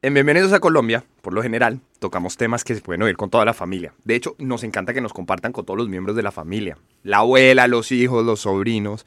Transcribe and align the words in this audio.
En 0.00 0.14
Bienvenidos 0.14 0.52
a 0.52 0.60
Colombia, 0.60 1.04
por 1.22 1.34
lo 1.34 1.42
general, 1.42 1.80
tocamos 1.98 2.36
temas 2.36 2.62
que 2.62 2.72
se 2.72 2.80
pueden 2.80 3.02
oír 3.02 3.16
con 3.16 3.30
toda 3.30 3.44
la 3.44 3.52
familia. 3.52 3.94
De 4.04 4.14
hecho, 4.14 4.36
nos 4.38 4.62
encanta 4.62 4.94
que 4.94 5.00
nos 5.00 5.12
compartan 5.12 5.50
con 5.50 5.64
todos 5.64 5.76
los 5.76 5.88
miembros 5.88 6.14
de 6.14 6.22
la 6.22 6.30
familia. 6.30 6.78
La 7.02 7.16
abuela, 7.16 7.66
los 7.66 7.90
hijos, 7.90 8.24
los 8.24 8.42
sobrinos. 8.42 9.06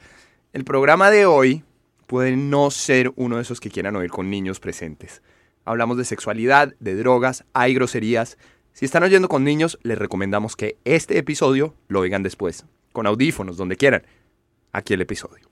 El 0.52 0.66
programa 0.66 1.10
de 1.10 1.26
hoy 1.26 1.64
puede 2.08 2.36
no 2.36 2.72
ser 2.72 3.14
uno 3.16 3.38
de 3.38 3.44
esos 3.44 3.62
que 3.62 3.70
quieran 3.70 3.96
oír 3.96 4.12
con 4.12 4.30
niños 4.30 4.60
presentes. 4.60 5.22
Hablamos 5.64 5.96
de 5.96 6.04
sexualidad, 6.04 6.74
de 6.82 6.96
drogas, 6.98 7.46
hay 7.54 7.74
groserías. 7.74 8.38
Si 8.74 8.84
están 8.84 9.04
oyendo 9.04 9.30
con 9.30 9.46
niños, 9.46 9.80
les 9.84 9.98
recomendamos 9.98 10.58
que 10.58 10.76
este 10.84 11.18
episodio 11.18 11.74
lo 11.88 12.02
oigan 12.02 12.22
después, 12.22 12.66
con 12.92 13.08
audífonos, 13.08 13.56
donde 13.56 13.78
quieran. 13.78 14.04
Aquí 14.74 14.94
el 14.94 15.00
episodio. 15.00 15.51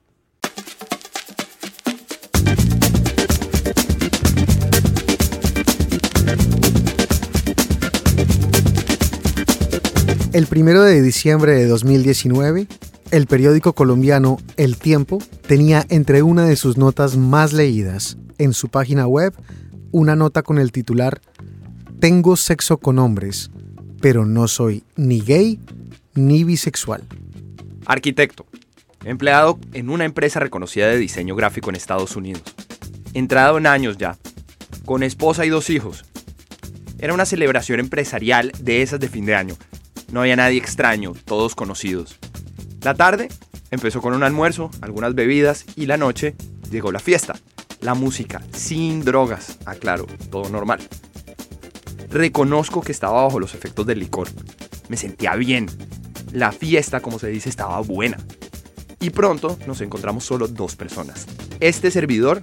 El 10.32 10.46
primero 10.46 10.84
de 10.84 11.02
diciembre 11.02 11.54
de 11.56 11.66
2019, 11.66 12.68
el 13.10 13.26
periódico 13.26 13.72
colombiano 13.72 14.38
El 14.56 14.76
Tiempo 14.76 15.18
tenía 15.48 15.84
entre 15.88 16.22
una 16.22 16.44
de 16.44 16.54
sus 16.54 16.76
notas 16.76 17.16
más 17.16 17.52
leídas 17.52 18.16
en 18.38 18.52
su 18.52 18.68
página 18.68 19.08
web 19.08 19.34
una 19.90 20.14
nota 20.14 20.44
con 20.44 20.58
el 20.58 20.70
titular 20.70 21.20
Tengo 21.98 22.36
sexo 22.36 22.78
con 22.78 23.00
hombres, 23.00 23.50
pero 24.00 24.24
no 24.24 24.46
soy 24.46 24.84
ni 24.94 25.20
gay 25.20 25.58
ni 26.14 26.44
bisexual. 26.44 27.02
Arquitecto, 27.84 28.46
empleado 29.04 29.58
en 29.72 29.90
una 29.90 30.04
empresa 30.04 30.38
reconocida 30.38 30.86
de 30.86 30.96
diseño 30.96 31.34
gráfico 31.34 31.70
en 31.70 31.76
Estados 31.76 32.14
Unidos. 32.14 32.44
Entrado 33.14 33.58
en 33.58 33.66
años 33.66 33.98
ya, 33.98 34.16
con 34.84 35.02
esposa 35.02 35.44
y 35.44 35.48
dos 35.48 35.70
hijos. 35.70 36.04
Era 37.00 37.14
una 37.14 37.24
celebración 37.24 37.80
empresarial 37.80 38.52
de 38.60 38.82
esas 38.82 39.00
de 39.00 39.08
fin 39.08 39.26
de 39.26 39.34
año, 39.34 39.56
no 40.12 40.20
había 40.20 40.36
nadie 40.36 40.58
extraño, 40.58 41.12
todos 41.24 41.54
conocidos. 41.54 42.18
La 42.82 42.94
tarde 42.94 43.28
empezó 43.70 44.00
con 44.00 44.14
un 44.14 44.22
almuerzo, 44.22 44.70
algunas 44.80 45.14
bebidas 45.14 45.64
y 45.76 45.86
la 45.86 45.96
noche 45.96 46.34
llegó 46.70 46.92
la 46.92 46.98
fiesta. 46.98 47.34
La 47.80 47.94
música, 47.94 48.42
sin 48.52 49.04
drogas, 49.04 49.58
aclaro, 49.64 50.06
todo 50.30 50.48
normal. 50.50 50.80
Reconozco 52.10 52.82
que 52.82 52.92
estaba 52.92 53.22
bajo 53.22 53.40
los 53.40 53.54
efectos 53.54 53.86
del 53.86 54.00
licor. 54.00 54.28
Me 54.88 54.96
sentía 54.96 55.34
bien. 55.36 55.66
La 56.32 56.52
fiesta, 56.52 57.00
como 57.00 57.18
se 57.18 57.28
dice, 57.28 57.48
estaba 57.48 57.80
buena. 57.80 58.18
Y 59.00 59.10
pronto 59.10 59.58
nos 59.66 59.80
encontramos 59.80 60.24
solo 60.24 60.46
dos 60.46 60.76
personas. 60.76 61.26
Este 61.60 61.90
servidor 61.90 62.42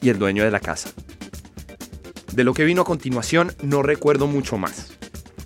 y 0.00 0.08
el 0.08 0.18
dueño 0.18 0.44
de 0.44 0.50
la 0.50 0.60
casa. 0.60 0.90
De 2.32 2.44
lo 2.44 2.54
que 2.54 2.64
vino 2.64 2.82
a 2.82 2.86
continuación 2.86 3.54
no 3.62 3.82
recuerdo 3.82 4.26
mucho 4.26 4.56
más. 4.56 4.97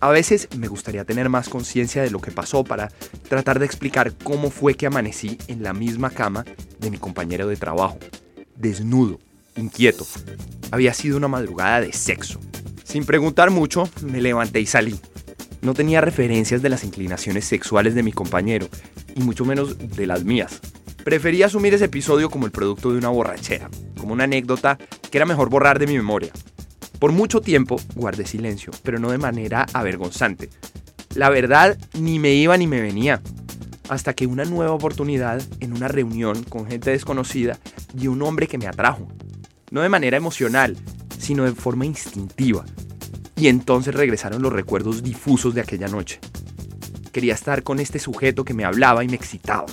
A 0.02 0.10
veces 0.10 0.48
me 0.58 0.66
gustaría 0.66 1.04
tener 1.04 1.28
más 1.28 1.48
conciencia 1.48 2.02
de 2.02 2.10
lo 2.10 2.20
que 2.20 2.32
pasó 2.32 2.64
para 2.64 2.88
tratar 3.28 3.60
de 3.60 3.66
explicar 3.66 4.12
cómo 4.24 4.50
fue 4.50 4.74
que 4.74 4.86
amanecí 4.86 5.38
en 5.46 5.62
la 5.62 5.72
misma 5.72 6.10
cama 6.10 6.44
de 6.80 6.90
mi 6.90 6.98
compañero 6.98 7.46
de 7.46 7.54
trabajo, 7.54 8.00
desnudo, 8.56 9.20
inquieto. 9.54 10.04
Había 10.72 10.92
sido 10.92 11.18
una 11.18 11.28
madrugada 11.28 11.82
de 11.82 11.92
sexo. 11.92 12.40
Sin 12.82 13.06
preguntar 13.06 13.52
mucho, 13.52 13.88
me 14.02 14.20
levanté 14.20 14.58
y 14.60 14.66
salí. 14.66 14.98
No 15.60 15.72
tenía 15.72 16.00
referencias 16.00 16.62
de 16.62 16.68
las 16.68 16.82
inclinaciones 16.82 17.44
sexuales 17.44 17.94
de 17.94 18.02
mi 18.02 18.10
compañero, 18.10 18.66
y 19.14 19.20
mucho 19.20 19.44
menos 19.44 19.78
de 19.78 20.06
las 20.08 20.24
mías. 20.24 20.58
Preferí 21.04 21.44
asumir 21.44 21.74
ese 21.74 21.84
episodio 21.84 22.28
como 22.28 22.46
el 22.46 22.52
producto 22.52 22.90
de 22.90 22.98
una 22.98 23.10
borrachera, 23.10 23.70
como 23.96 24.14
una 24.14 24.24
anécdota 24.24 24.78
que 25.12 25.18
era 25.18 25.26
mejor 25.26 25.48
borrar 25.48 25.78
de 25.78 25.86
mi 25.86 25.94
memoria. 25.94 26.32
Por 27.02 27.10
mucho 27.10 27.40
tiempo 27.40 27.80
guardé 27.96 28.24
silencio, 28.26 28.70
pero 28.84 29.00
no 29.00 29.10
de 29.10 29.18
manera 29.18 29.66
avergonzante. 29.72 30.50
La 31.16 31.30
verdad 31.30 31.76
ni 31.98 32.20
me 32.20 32.32
iba 32.32 32.56
ni 32.56 32.68
me 32.68 32.80
venía. 32.80 33.20
Hasta 33.88 34.14
que 34.14 34.28
una 34.28 34.44
nueva 34.44 34.70
oportunidad 34.70 35.42
en 35.58 35.72
una 35.72 35.88
reunión 35.88 36.44
con 36.44 36.68
gente 36.68 36.92
desconocida 36.92 37.58
y 38.00 38.06
un 38.06 38.22
hombre 38.22 38.46
que 38.46 38.56
me 38.56 38.68
atrajo. 38.68 39.08
No 39.72 39.80
de 39.80 39.88
manera 39.88 40.16
emocional, 40.16 40.76
sino 41.18 41.42
de 41.42 41.50
forma 41.50 41.86
instintiva. 41.86 42.64
Y 43.34 43.48
entonces 43.48 43.96
regresaron 43.96 44.40
los 44.40 44.52
recuerdos 44.52 45.02
difusos 45.02 45.56
de 45.56 45.62
aquella 45.62 45.88
noche. 45.88 46.20
Quería 47.10 47.34
estar 47.34 47.64
con 47.64 47.80
este 47.80 47.98
sujeto 47.98 48.44
que 48.44 48.54
me 48.54 48.64
hablaba 48.64 49.02
y 49.02 49.08
me 49.08 49.16
excitaba. 49.16 49.66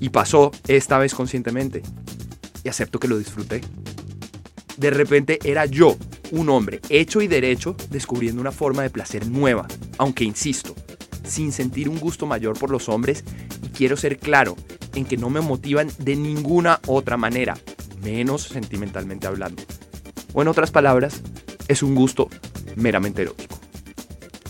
Y 0.00 0.08
pasó, 0.08 0.52
esta 0.68 0.96
vez 0.96 1.12
conscientemente. 1.12 1.82
Y 2.64 2.70
acepto 2.70 2.98
que 2.98 3.08
lo 3.08 3.18
disfruté. 3.18 3.60
De 4.76 4.90
repente 4.90 5.38
era 5.44 5.66
yo 5.66 5.96
un 6.32 6.48
hombre 6.50 6.80
hecho 6.88 7.20
y 7.20 7.28
derecho 7.28 7.76
descubriendo 7.90 8.40
una 8.40 8.52
forma 8.52 8.82
de 8.82 8.90
placer 8.90 9.26
nueva, 9.26 9.66
aunque 9.98 10.24
insisto, 10.24 10.74
sin 11.24 11.52
sentir 11.52 11.88
un 11.88 11.98
gusto 11.98 12.26
mayor 12.26 12.58
por 12.58 12.70
los 12.70 12.88
hombres 12.88 13.24
y 13.62 13.68
quiero 13.68 13.96
ser 13.96 14.18
claro 14.18 14.56
en 14.94 15.04
que 15.04 15.16
no 15.16 15.30
me 15.30 15.40
motivan 15.40 15.88
de 15.98 16.16
ninguna 16.16 16.80
otra 16.86 17.16
manera, 17.16 17.56
menos 18.02 18.42
sentimentalmente 18.42 19.26
hablando. 19.26 19.62
O 20.32 20.42
en 20.42 20.48
otras 20.48 20.70
palabras, 20.70 21.22
es 21.68 21.82
un 21.82 21.94
gusto 21.94 22.28
meramente 22.76 23.22
erótico. 23.22 23.58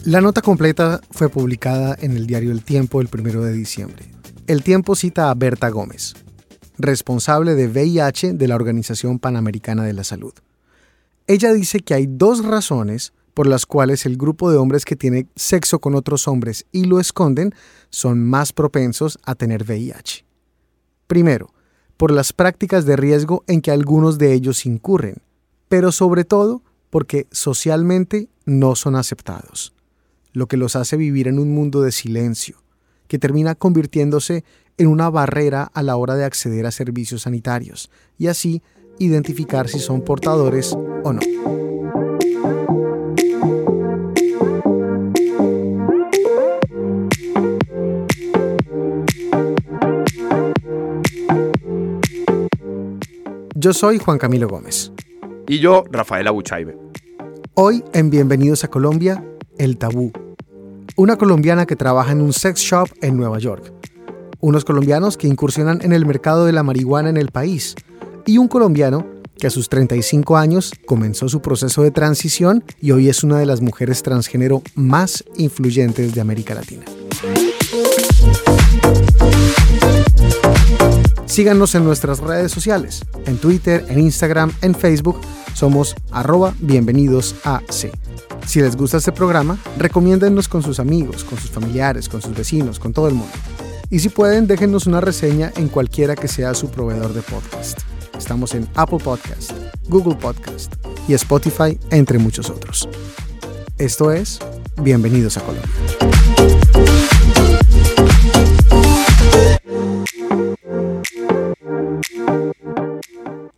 La 0.05 0.21
nota 0.21 0.41
completa 0.41 1.01
fue 1.11 1.29
publicada 1.29 1.97
en 2.01 2.13
el 2.13 2.27
diario 2.27 2.53
El 2.53 2.63
Tiempo 2.63 3.01
el 3.01 3.09
1 3.13 3.43
de 3.43 3.53
diciembre. 3.53 4.05
El 4.47 4.63
Tiempo 4.63 4.95
cita 4.95 5.31
a 5.31 5.35
Berta 5.35 5.69
Gómez, 5.69 6.15
responsable 6.79 7.55
de 7.55 7.69
VIH 7.69 8.35
de 8.35 8.49
la 8.49 8.55
Organización 8.55 9.19
Panamericana 9.19 9.85
de 9.85 9.93
la 9.93 10.05
Salud. 10.05 10.35
Ella 11.27 11.53
dice 11.53 11.81
que 11.81 11.95
hay 11.95 12.07
dos 12.07 12.45
razones 12.45 13.13
por 13.35 13.47
las 13.47 13.67
cuales 13.67 14.07
el 14.07 14.17
grupo 14.17 14.51
de 14.51 14.57
hombres 14.57 14.85
que 14.85 14.97
tiene 14.97 15.27
sexo 15.37 15.79
con 15.79 15.95
otros 15.95 16.27
hombres 16.27 16.65
y 16.73 16.85
lo 16.85 17.01
esconden 17.01 17.55
son 17.91 18.25
más 18.25 18.53
propensos 18.53 19.19
a 19.25 19.35
tener 19.35 19.65
VIH. 19.65 20.25
Primero, 21.07 21.53
por 21.97 22.11
las 22.11 22.33
prácticas 22.33 22.87
de 22.87 22.97
riesgo 22.97 23.45
en 23.47 23.61
que 23.61 23.71
algunos 23.71 24.19
de 24.19 24.33
ellos 24.33 24.65
incurren, 24.67 25.17
pero 25.69 25.93
sobre 25.93 26.25
todo 26.25 26.63
porque 26.91 27.27
socialmente 27.31 28.29
no 28.45 28.75
son 28.75 28.97
aceptados, 28.97 29.75
lo 30.33 30.47
que 30.47 30.57
los 30.57 30.77
hace 30.77 30.97
vivir 30.97 31.29
en 31.29 31.39
un 31.39 31.55
mundo 31.55 31.83
de 31.83 31.93
silencio, 31.93 32.63
que 33.09 33.19
termina 33.19 33.55
convirtiéndose 33.55 34.45
en 34.79 34.89
una 34.89 35.11
barrera 35.11 35.71
a 35.73 35.83
la 35.83 35.97
hora 35.97 36.15
de 36.15 36.25
acceder 36.25 36.67
a 36.67 36.71
servicios 36.71 37.23
sanitarios 37.23 37.91
y 38.19 38.27
así 38.27 38.63
identificar 38.99 39.69
si 39.69 39.79
son 39.79 40.03
portadores 40.03 40.77
o 41.05 41.13
no. 41.13 41.21
Yo 53.55 53.73
soy 53.73 53.99
Juan 53.99 54.19
Camilo 54.19 54.47
Gómez. 54.49 54.93
Y 55.49 55.59
yo, 55.59 55.83
Rafael 55.91 56.29
Abuchaibe. 56.29 56.79
Hoy 57.55 57.83
en 57.95 58.11
Bienvenidos 58.11 58.63
a 58.65 58.69
Colombia, 58.69 59.25
El 59.59 59.77
Tabú. 59.77 60.13
Una 60.99 61.17
colombiana 61.19 61.67
que 61.67 61.77
trabaja 61.77 62.13
en 62.13 62.23
un 62.23 62.33
sex 62.33 62.59
shop 62.59 62.89
en 63.03 63.19
Nueva 63.19 63.39
York. 63.39 63.71
Unos 64.41 64.65
colombianos 64.65 65.19
que 65.19 65.29
incursionan 65.29 65.83
en 65.83 65.93
el 65.93 66.07
mercado 66.07 66.47
de 66.47 66.53
la 66.53 66.63
marihuana 66.63 67.11
en 67.11 67.19
el 67.19 67.29
país 67.29 67.75
y 68.25 68.39
un 68.39 68.49
colombiano 68.49 69.07
que 69.39 69.47
a 69.47 69.51
sus 69.51 69.69
35 69.69 70.39
años 70.39 70.73
comenzó 70.87 71.29
su 71.29 71.43
proceso 71.43 71.83
de 71.83 71.91
transición 71.91 72.65
y 72.81 72.93
hoy 72.93 73.11
es 73.11 73.23
una 73.25 73.39
de 73.39 73.45
las 73.45 73.61
mujeres 73.61 74.03
transgénero 74.03 74.63
más 74.75 75.23
influyentes 75.37 76.15
de 76.15 76.21
América 76.23 76.55
Latina. 76.55 76.87
Síganos 81.27 81.75
en 81.75 81.85
nuestras 81.85 82.21
redes 82.21 82.51
sociales, 82.53 83.05
en 83.27 83.37
Twitter, 83.37 83.85
en 83.91 83.99
Instagram, 83.99 84.51
en 84.63 84.75
Facebook, 84.75 85.21
somos 85.53 85.95
arroba 86.11 86.55
bienvenidos 86.59 87.35
a 87.45 87.61
C. 87.69 87.93
Si 88.47 88.61
les 88.61 88.77
gusta 88.77 88.99
este 88.99 89.13
programa, 89.13 89.59
recomiéndennos 89.79 90.49
con 90.49 90.63
sus 90.63 90.81
amigos, 90.81 91.25
con 91.25 91.39
sus 91.39 91.51
familiares, 91.51 92.09
con 92.09 92.23
sus 92.23 92.35
vecinos, 92.35 92.79
con 92.79 92.93
todo 92.93 93.09
el 93.09 93.15
mundo. 93.15 93.33
Y 93.91 93.99
si 94.01 94.09
pueden, 94.09 94.47
déjenos 94.47 94.87
una 94.87 95.01
reseña 95.01 95.53
en 95.57 95.69
cualquiera 95.69 96.17
que 96.17 96.29
sea 96.29 96.55
su 96.55 96.71
proveedor 96.71 97.13
de 97.13 97.23
podcast. 97.23 97.81
Estamos 98.17 98.55
en 98.55 98.69
Apple 98.75 98.99
Podcast, 99.03 99.53
Google 99.89 100.17
Podcast 100.17 100.75
y 101.09 101.15
Spotify, 101.15 101.79
entre 101.91 102.19
muchos 102.19 102.51
otros. 102.51 102.89
Esto 103.79 104.11
es 104.11 104.39
Bienvenidos 104.83 105.37
a 105.37 105.41
Colombia. 105.41 105.71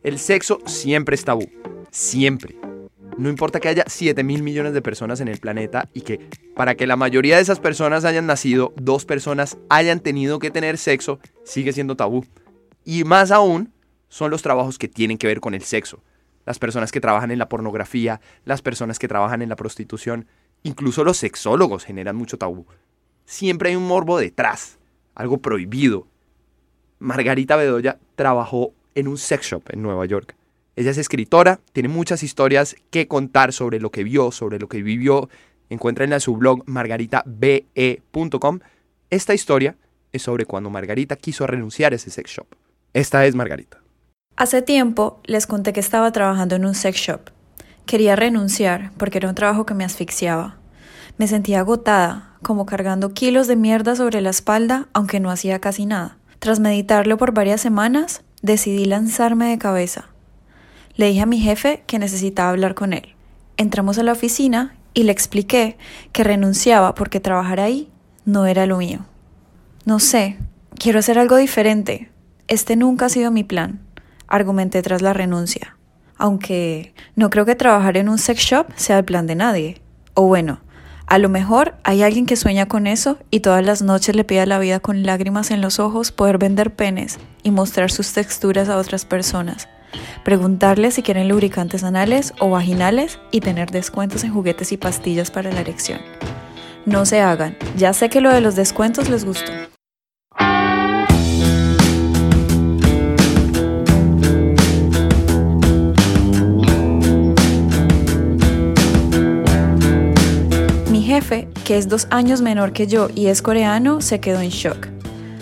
El 0.02 0.18
sexo 0.18 0.60
siempre 0.66 1.16
es 1.16 1.24
tabú. 1.24 1.50
Siempre. 1.90 2.67
No 3.18 3.28
importa 3.28 3.58
que 3.58 3.66
haya 3.66 3.82
7 3.88 4.22
mil 4.22 4.44
millones 4.44 4.72
de 4.74 4.80
personas 4.80 5.20
en 5.20 5.26
el 5.26 5.38
planeta 5.38 5.88
y 5.92 6.02
que 6.02 6.30
para 6.54 6.76
que 6.76 6.86
la 6.86 6.94
mayoría 6.94 7.34
de 7.34 7.42
esas 7.42 7.58
personas 7.58 8.04
hayan 8.04 8.26
nacido, 8.26 8.72
dos 8.76 9.04
personas 9.04 9.58
hayan 9.68 9.98
tenido 9.98 10.38
que 10.38 10.52
tener 10.52 10.78
sexo, 10.78 11.18
sigue 11.44 11.72
siendo 11.72 11.96
tabú. 11.96 12.24
Y 12.84 13.02
más 13.02 13.32
aún, 13.32 13.72
son 14.08 14.30
los 14.30 14.42
trabajos 14.42 14.78
que 14.78 14.86
tienen 14.86 15.18
que 15.18 15.26
ver 15.26 15.40
con 15.40 15.54
el 15.54 15.62
sexo. 15.62 16.02
las 16.46 16.58
personas 16.58 16.92
que 16.92 17.00
trabajan 17.00 17.30
en 17.30 17.38
la 17.38 17.50
pornografía, 17.50 18.22
las 18.46 18.62
personas 18.62 18.98
que 18.98 19.06
trabajan 19.06 19.42
en 19.42 19.50
la 19.50 19.56
prostitución, 19.56 20.26
incluso 20.62 21.04
los 21.04 21.18
sexólogos 21.18 21.84
generan 21.84 22.16
mucho 22.16 22.38
tabú. 22.38 22.66
Siempre 23.26 23.68
hay 23.68 23.76
un 23.76 23.86
morbo 23.86 24.18
detrás, 24.18 24.78
algo 25.14 25.42
prohibido. 25.42 26.06
Margarita 27.00 27.56
Bedoya 27.56 27.98
trabajó 28.14 28.72
en 28.94 29.08
un 29.08 29.18
sex 29.18 29.44
shop 29.44 29.64
en 29.70 29.82
Nueva 29.82 30.06
York. 30.06 30.36
Ella 30.78 30.92
es 30.92 30.98
escritora, 30.98 31.58
tiene 31.72 31.88
muchas 31.88 32.22
historias 32.22 32.76
que 32.90 33.08
contar 33.08 33.52
sobre 33.52 33.80
lo 33.80 33.90
que 33.90 34.04
vio, 34.04 34.30
sobre 34.30 34.60
lo 34.60 34.68
que 34.68 34.80
vivió. 34.80 35.28
Encuéntrenla 35.70 36.14
en 36.14 36.20
su 36.20 36.36
blog 36.36 36.62
margaritabe.com. 36.66 38.60
Esta 39.10 39.34
historia 39.34 39.74
es 40.12 40.22
sobre 40.22 40.44
cuando 40.44 40.70
Margarita 40.70 41.16
quiso 41.16 41.48
renunciar 41.48 41.92
a 41.92 41.96
ese 41.96 42.10
sex 42.10 42.30
shop. 42.30 42.46
Esta 42.92 43.26
es 43.26 43.34
Margarita. 43.34 43.78
Hace 44.36 44.62
tiempo 44.62 45.18
les 45.24 45.48
conté 45.48 45.72
que 45.72 45.80
estaba 45.80 46.12
trabajando 46.12 46.54
en 46.54 46.64
un 46.64 46.76
sex 46.76 46.96
shop. 46.96 47.22
Quería 47.84 48.14
renunciar 48.14 48.92
porque 48.98 49.18
era 49.18 49.28
un 49.28 49.34
trabajo 49.34 49.66
que 49.66 49.74
me 49.74 49.84
asfixiaba. 49.84 50.58
Me 51.16 51.26
sentía 51.26 51.58
agotada, 51.58 52.36
como 52.44 52.66
cargando 52.66 53.14
kilos 53.14 53.48
de 53.48 53.56
mierda 53.56 53.96
sobre 53.96 54.20
la 54.20 54.30
espalda, 54.30 54.86
aunque 54.92 55.18
no 55.18 55.32
hacía 55.32 55.58
casi 55.58 55.86
nada. 55.86 56.18
Tras 56.38 56.60
meditarlo 56.60 57.16
por 57.16 57.32
varias 57.32 57.60
semanas, 57.60 58.22
decidí 58.42 58.84
lanzarme 58.84 59.46
de 59.50 59.58
cabeza. 59.58 60.10
Le 60.98 61.06
dije 61.06 61.20
a 61.20 61.26
mi 61.26 61.38
jefe 61.38 61.84
que 61.86 62.00
necesitaba 62.00 62.50
hablar 62.50 62.74
con 62.74 62.92
él. 62.92 63.14
Entramos 63.56 63.98
a 63.98 64.02
la 64.02 64.10
oficina 64.10 64.74
y 64.94 65.04
le 65.04 65.12
expliqué 65.12 65.78
que 66.10 66.24
renunciaba 66.24 66.96
porque 66.96 67.20
trabajar 67.20 67.60
ahí 67.60 67.88
no 68.24 68.46
era 68.46 68.66
lo 68.66 68.78
mío. 68.78 69.06
No 69.84 70.00
sé, 70.00 70.38
quiero 70.76 70.98
hacer 70.98 71.16
algo 71.16 71.36
diferente. 71.36 72.10
Este 72.48 72.74
nunca 72.74 73.06
ha 73.06 73.10
sido 73.10 73.30
mi 73.30 73.44
plan, 73.44 73.80
argumenté 74.26 74.82
tras 74.82 75.00
la 75.00 75.12
renuncia. 75.12 75.76
Aunque 76.16 76.94
no 77.14 77.30
creo 77.30 77.46
que 77.46 77.54
trabajar 77.54 77.96
en 77.96 78.08
un 78.08 78.18
sex 78.18 78.40
shop 78.40 78.66
sea 78.74 78.98
el 78.98 79.04
plan 79.04 79.28
de 79.28 79.36
nadie. 79.36 79.80
O 80.14 80.22
bueno, 80.22 80.58
a 81.06 81.18
lo 81.18 81.28
mejor 81.28 81.76
hay 81.84 82.02
alguien 82.02 82.26
que 82.26 82.34
sueña 82.34 82.66
con 82.66 82.88
eso 82.88 83.18
y 83.30 83.38
todas 83.38 83.64
las 83.64 83.82
noches 83.82 84.16
le 84.16 84.24
pide 84.24 84.40
a 84.40 84.46
la 84.46 84.58
vida 84.58 84.80
con 84.80 85.04
lágrimas 85.04 85.52
en 85.52 85.60
los 85.60 85.78
ojos 85.78 86.10
poder 86.10 86.38
vender 86.38 86.74
penes 86.74 87.20
y 87.44 87.52
mostrar 87.52 87.92
sus 87.92 88.12
texturas 88.12 88.68
a 88.68 88.76
otras 88.76 89.04
personas. 89.04 89.68
Preguntarles 90.24 90.94
si 90.94 91.02
quieren 91.02 91.28
lubricantes 91.28 91.84
anales 91.84 92.34
o 92.40 92.50
vaginales 92.50 93.18
y 93.30 93.40
tener 93.40 93.70
descuentos 93.70 94.24
en 94.24 94.32
juguetes 94.32 94.72
y 94.72 94.76
pastillas 94.76 95.30
para 95.30 95.52
la 95.52 95.60
erección. 95.60 96.00
No 96.86 97.06
se 97.06 97.20
hagan, 97.20 97.56
ya 97.76 97.92
sé 97.92 98.08
que 98.08 98.20
lo 98.20 98.32
de 98.32 98.40
los 98.40 98.56
descuentos 98.56 99.08
les 99.08 99.24
gustó. 99.24 99.52
jefe, 111.08 111.48
que 111.64 111.78
es 111.78 111.88
dos 111.88 112.06
años 112.10 112.42
menor 112.42 112.72
que 112.72 112.86
yo 112.86 113.08
y 113.14 113.26
es 113.28 113.40
coreano, 113.40 114.02
se 114.02 114.20
quedó 114.20 114.40
en 114.40 114.50
shock. 114.50 114.88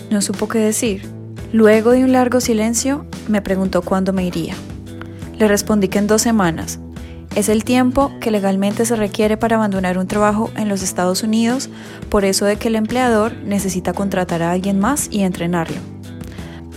No 0.09 0.21
supo 0.21 0.47
qué 0.47 0.59
decir. 0.59 1.16
Luego 1.53 1.91
de 1.91 2.03
un 2.03 2.11
largo 2.11 2.41
silencio, 2.41 3.05
me 3.29 3.41
preguntó 3.41 3.81
cuándo 3.81 4.11
me 4.11 4.25
iría. 4.25 4.53
Le 5.39 5.47
respondí 5.47 5.87
que 5.87 5.99
en 5.99 6.07
dos 6.07 6.21
semanas. 6.21 6.79
Es 7.35 7.47
el 7.47 7.63
tiempo 7.63 8.11
que 8.19 8.31
legalmente 8.31 8.85
se 8.85 8.95
requiere 8.95 9.37
para 9.37 9.55
abandonar 9.55 9.97
un 9.97 10.07
trabajo 10.07 10.49
en 10.57 10.67
los 10.67 10.83
Estados 10.83 11.23
Unidos, 11.23 11.69
por 12.09 12.25
eso 12.25 12.45
de 12.45 12.57
que 12.57 12.67
el 12.67 12.75
empleador 12.75 13.33
necesita 13.45 13.93
contratar 13.93 14.41
a 14.41 14.51
alguien 14.51 14.79
más 14.79 15.07
y 15.09 15.21
entrenarlo. 15.21 15.77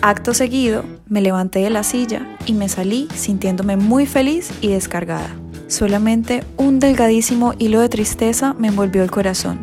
Acto 0.03 0.35
seguido, 0.35 0.85
me 1.09 1.21
levanté 1.21 1.61
de 1.61 1.71
la 1.71 1.83
silla 1.83 2.27
y 2.47 2.53
me 2.53 2.69
salí 2.69 3.09
sintiéndome 3.15 3.77
muy 3.77 4.07
feliz 4.07 4.53
y 4.61 4.69
descargada. 4.69 5.31
Solamente 5.67 6.45
un 6.57 6.79
delgadísimo 6.79 7.55
hilo 7.59 7.81
de 7.81 7.89
tristeza 7.89 8.55
me 8.55 8.69
envolvió 8.69 9.03
el 9.03 9.11
corazón, 9.11 9.59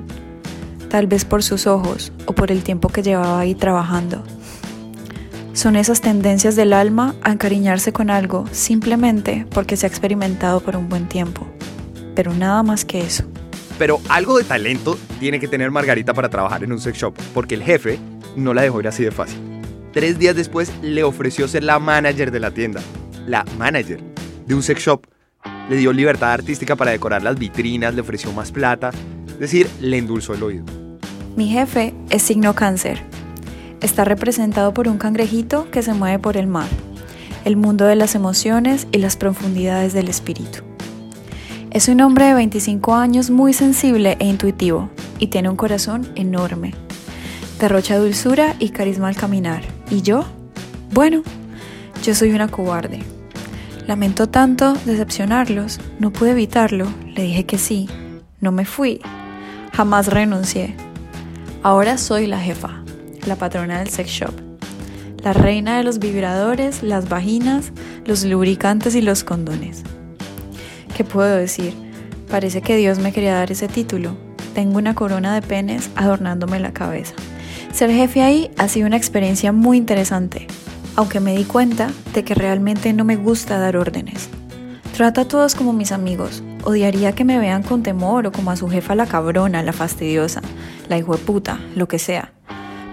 tal 0.90 1.08
vez 1.08 1.24
por 1.24 1.44
sus 1.44 1.66
ojos 1.66 2.12
o 2.26 2.34
por 2.34 2.52
el 2.52 2.64
tiempo 2.64 2.90
que 2.90 3.04
llevaba 3.04 3.40
ahí 3.40 3.56
trabajando. 3.56 4.24
Son 5.58 5.76
esas 5.76 6.02
tendencias 6.02 6.56
del 6.56 6.72
alma 6.72 7.16
a 7.24 7.32
encariñarse 7.32 7.92
con 7.92 8.12
algo 8.12 8.46
simplemente 8.52 9.48
porque 9.50 9.76
se 9.76 9.88
ha 9.88 9.90
experimentado 9.90 10.60
por 10.60 10.76
un 10.76 10.88
buen 10.88 11.08
tiempo, 11.08 11.48
pero 12.14 12.32
nada 12.32 12.62
más 12.62 12.86
que 12.86 13.00
eso. 13.00 13.24
Pero 13.80 14.00
algo 14.08 14.38
de 14.38 14.44
talento 14.44 15.00
tiene 15.20 15.40
que 15.40 15.48
tener 15.48 15.72
Margarita 15.72 16.14
para 16.14 16.30
trabajar 16.30 16.64
en 16.64 16.74
un 16.74 16.80
sex 16.80 17.00
shop, 17.00 17.16
porque 17.34 17.56
el 17.56 17.64
jefe 17.64 17.98
no 18.36 18.54
la 18.54 18.62
dejó 18.62 18.82
ir 18.82 18.88
así 18.88 19.04
de 19.04 19.10
fácil. 19.10 19.40
Tres 19.94 20.20
días 20.20 20.36
después 20.36 20.72
le 20.84 21.04
ofreció 21.04 21.48
ser 21.48 21.64
la 21.64 21.80
manager 21.80 22.30
de 22.30 22.40
la 22.40 22.52
tienda, 22.52 22.82
la 23.26 23.44
manager 23.58 24.00
de 24.46 24.54
un 24.54 24.62
sex 24.62 24.80
shop 24.80 25.08
le 25.72 25.76
dio 25.76 25.92
libertad 25.92 26.34
artística 26.34 26.76
para 26.76 26.92
decorar 26.92 27.24
las 27.24 27.40
vitrinas, 27.40 27.96
le 27.96 28.02
ofreció 28.02 28.32
más 28.32 28.52
plata, 28.52 28.92
es 29.28 29.40
decir, 29.40 29.68
le 29.82 29.98
endulzó 29.98 30.36
el 30.36 30.44
oído. 30.44 30.66
Mi 31.36 31.48
jefe 31.48 31.96
es 32.12 32.22
signo 32.22 32.54
cáncer. 32.54 33.17
Está 33.82 34.04
representado 34.04 34.74
por 34.74 34.88
un 34.88 34.98
cangrejito 34.98 35.70
que 35.70 35.84
se 35.84 35.94
mueve 35.94 36.18
por 36.18 36.36
el 36.36 36.48
mar, 36.48 36.68
el 37.46 37.58
mundo 37.58 37.86
de 37.86 37.96
las 37.96 38.16
emociones 38.16 38.88
y 38.92 38.98
las 38.98 39.18
profundidades 39.18 39.94
del 39.94 40.10
espíritu. 40.10 40.60
Es 41.70 41.88
un 41.88 42.02
hombre 42.02 42.26
de 42.26 42.34
25 42.34 42.96
años 42.96 43.30
muy 43.30 43.54
sensible 43.54 44.18
e 44.20 44.26
intuitivo 44.26 44.90
y 45.20 45.28
tiene 45.28 45.50
un 45.50 45.56
corazón 45.56 46.08
enorme. 46.16 46.74
Derrocha 47.60 47.98
dulzura 47.98 48.56
y 48.58 48.70
carisma 48.70 49.10
al 49.10 49.16
caminar. 49.16 49.62
¿Y 49.92 50.02
yo? 50.02 50.26
Bueno, 50.92 51.22
yo 52.04 52.16
soy 52.16 52.32
una 52.32 52.48
cobarde. 52.48 53.00
Lamento 53.86 54.28
tanto 54.28 54.74
decepcionarlos, 54.86 55.80
no 56.00 56.12
pude 56.12 56.32
evitarlo, 56.32 56.88
le 57.16 57.24
dije 57.24 57.46
que 57.46 57.58
sí, 57.58 57.88
no 58.42 58.52
me 58.52 58.66
fui, 58.66 59.02
jamás 59.72 60.08
renuncié. 60.08 60.76
Ahora 61.64 61.98
soy 61.98 62.28
la 62.28 62.40
jefa, 62.40 62.84
la 63.28 63.36
patrona 63.36 63.80
del 63.80 63.90
sex 63.90 64.10
shop, 64.10 64.34
la 65.24 65.34
reina 65.34 65.78
de 65.78 65.84
los 65.84 66.00
vibradores, 66.00 66.84
las 66.84 67.10
vaginas, 67.10 67.72
los 68.06 68.24
lubricantes 68.24 68.96
y 68.96 69.02
los 69.02 69.24
condones. 69.24 69.84
¿Qué 70.96 71.04
puedo 71.04 71.36
decir? 71.36 71.74
Parece 72.30 72.62
que 72.62 72.76
Dios 72.78 73.00
me 73.00 73.12
quería 73.12 73.36
dar 73.36 73.52
ese 73.52 73.68
título. 73.68 74.18
Tengo 74.54 74.78
una 74.78 74.96
corona 74.96 75.36
de 75.36 75.42
penes 75.42 75.90
adornándome 75.96 76.60
la 76.60 76.74
cabeza. 76.74 77.14
Ser 77.72 77.92
jefe 77.92 78.24
ahí 78.24 78.50
ha 78.58 78.68
sido 78.68 78.88
una 78.88 78.98
experiencia 78.98 79.52
muy 79.52 79.78
interesante, 79.78 80.48
aunque 80.96 81.20
me 81.20 81.36
di 81.36 81.44
cuenta 81.44 81.92
de 82.14 82.24
que 82.24 82.34
realmente 82.34 82.92
no 82.94 83.04
me 83.04 83.18
gusta 83.18 83.60
dar 83.60 83.78
órdenes. 83.78 84.30
Trata 84.96 85.22
a 85.22 85.28
todos 85.28 85.54
como 85.54 85.74
mis 85.74 85.92
amigos. 85.92 86.42
Odiaría 86.64 87.12
que 87.14 87.24
me 87.24 87.38
vean 87.38 87.62
con 87.62 87.84
temor 87.84 88.26
o 88.26 88.32
como 88.32 88.50
a 88.50 88.56
su 88.56 88.68
jefa 88.68 88.96
la 88.96 89.06
cabrona, 89.06 89.62
la 89.62 89.74
fastidiosa, 89.74 90.42
la 90.90 90.98
hijo 90.98 91.16
de 91.16 91.24
puta, 91.24 91.60
lo 91.76 91.88
que 91.88 92.00
sea. 92.00 92.34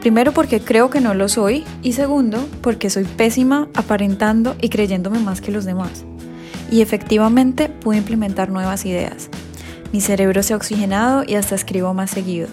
Primero 0.04 0.32
porque 0.32 0.60
creo 0.60 0.90
que 0.90 1.00
no 1.00 1.14
lo 1.14 1.30
soy 1.30 1.64
y 1.82 1.94
segundo 1.94 2.46
porque 2.60 2.90
soy 2.90 3.04
pésima 3.04 3.68
aparentando 3.72 4.54
y 4.60 4.68
creyéndome 4.68 5.18
más 5.18 5.40
que 5.40 5.50
los 5.50 5.64
demás. 5.64 6.04
Y 6.70 6.82
efectivamente 6.82 7.70
pude 7.70 7.96
implementar 7.96 8.50
nuevas 8.50 8.84
ideas. 8.84 9.30
Mi 9.94 10.02
cerebro 10.02 10.42
se 10.42 10.52
ha 10.52 10.56
oxigenado 10.56 11.24
y 11.26 11.36
hasta 11.36 11.54
escribo 11.54 11.94
más 11.94 12.10
seguido. 12.10 12.48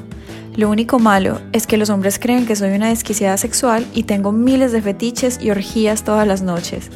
Lo 0.56 0.70
único 0.70 0.98
malo 0.98 1.42
es 1.52 1.68
que 1.68 1.76
los 1.76 1.90
hombres 1.90 2.20
creen 2.20 2.46
que 2.46 2.56
soy 2.56 2.72
una 2.72 2.88
desquiciada 2.88 3.36
sexual 3.36 3.86
y 3.94 4.04
tengo 4.04 4.32
miles 4.32 4.72
de 4.72 4.82
fetiches 4.82 5.38
y 5.42 5.50
orgías 5.50 6.06
todas 6.06 6.26
las 6.26 6.42
noches. 6.42 6.90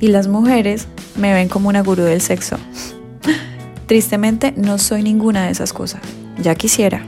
Y 0.00 0.08
las 0.08 0.28
mujeres 0.28 0.88
me 1.14 1.34
ven 1.34 1.50
como 1.50 1.68
una 1.68 1.82
gurú 1.82 2.04
del 2.04 2.22
sexo. 2.22 2.56
Tristemente 3.86 4.54
no 4.56 4.78
soy 4.78 5.02
ninguna 5.02 5.44
de 5.44 5.50
esas 5.50 5.74
cosas. 5.74 6.00
Ya 6.42 6.54
quisiera. 6.54 7.04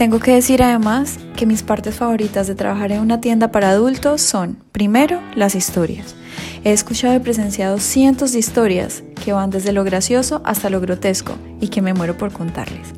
Tengo 0.00 0.18
que 0.18 0.32
decir 0.32 0.62
además 0.62 1.18
que 1.36 1.44
mis 1.44 1.62
partes 1.62 1.96
favoritas 1.96 2.46
de 2.46 2.54
trabajar 2.54 2.90
en 2.90 3.02
una 3.02 3.20
tienda 3.20 3.52
para 3.52 3.68
adultos 3.68 4.22
son, 4.22 4.56
primero, 4.72 5.20
las 5.34 5.54
historias. 5.54 6.14
He 6.64 6.72
escuchado 6.72 7.14
y 7.14 7.18
presenciado 7.18 7.78
cientos 7.78 8.32
de 8.32 8.38
historias 8.38 9.02
que 9.22 9.34
van 9.34 9.50
desde 9.50 9.74
lo 9.74 9.84
gracioso 9.84 10.40
hasta 10.46 10.70
lo 10.70 10.80
grotesco 10.80 11.34
y 11.60 11.68
que 11.68 11.82
me 11.82 11.92
muero 11.92 12.16
por 12.16 12.32
contarles. 12.32 12.88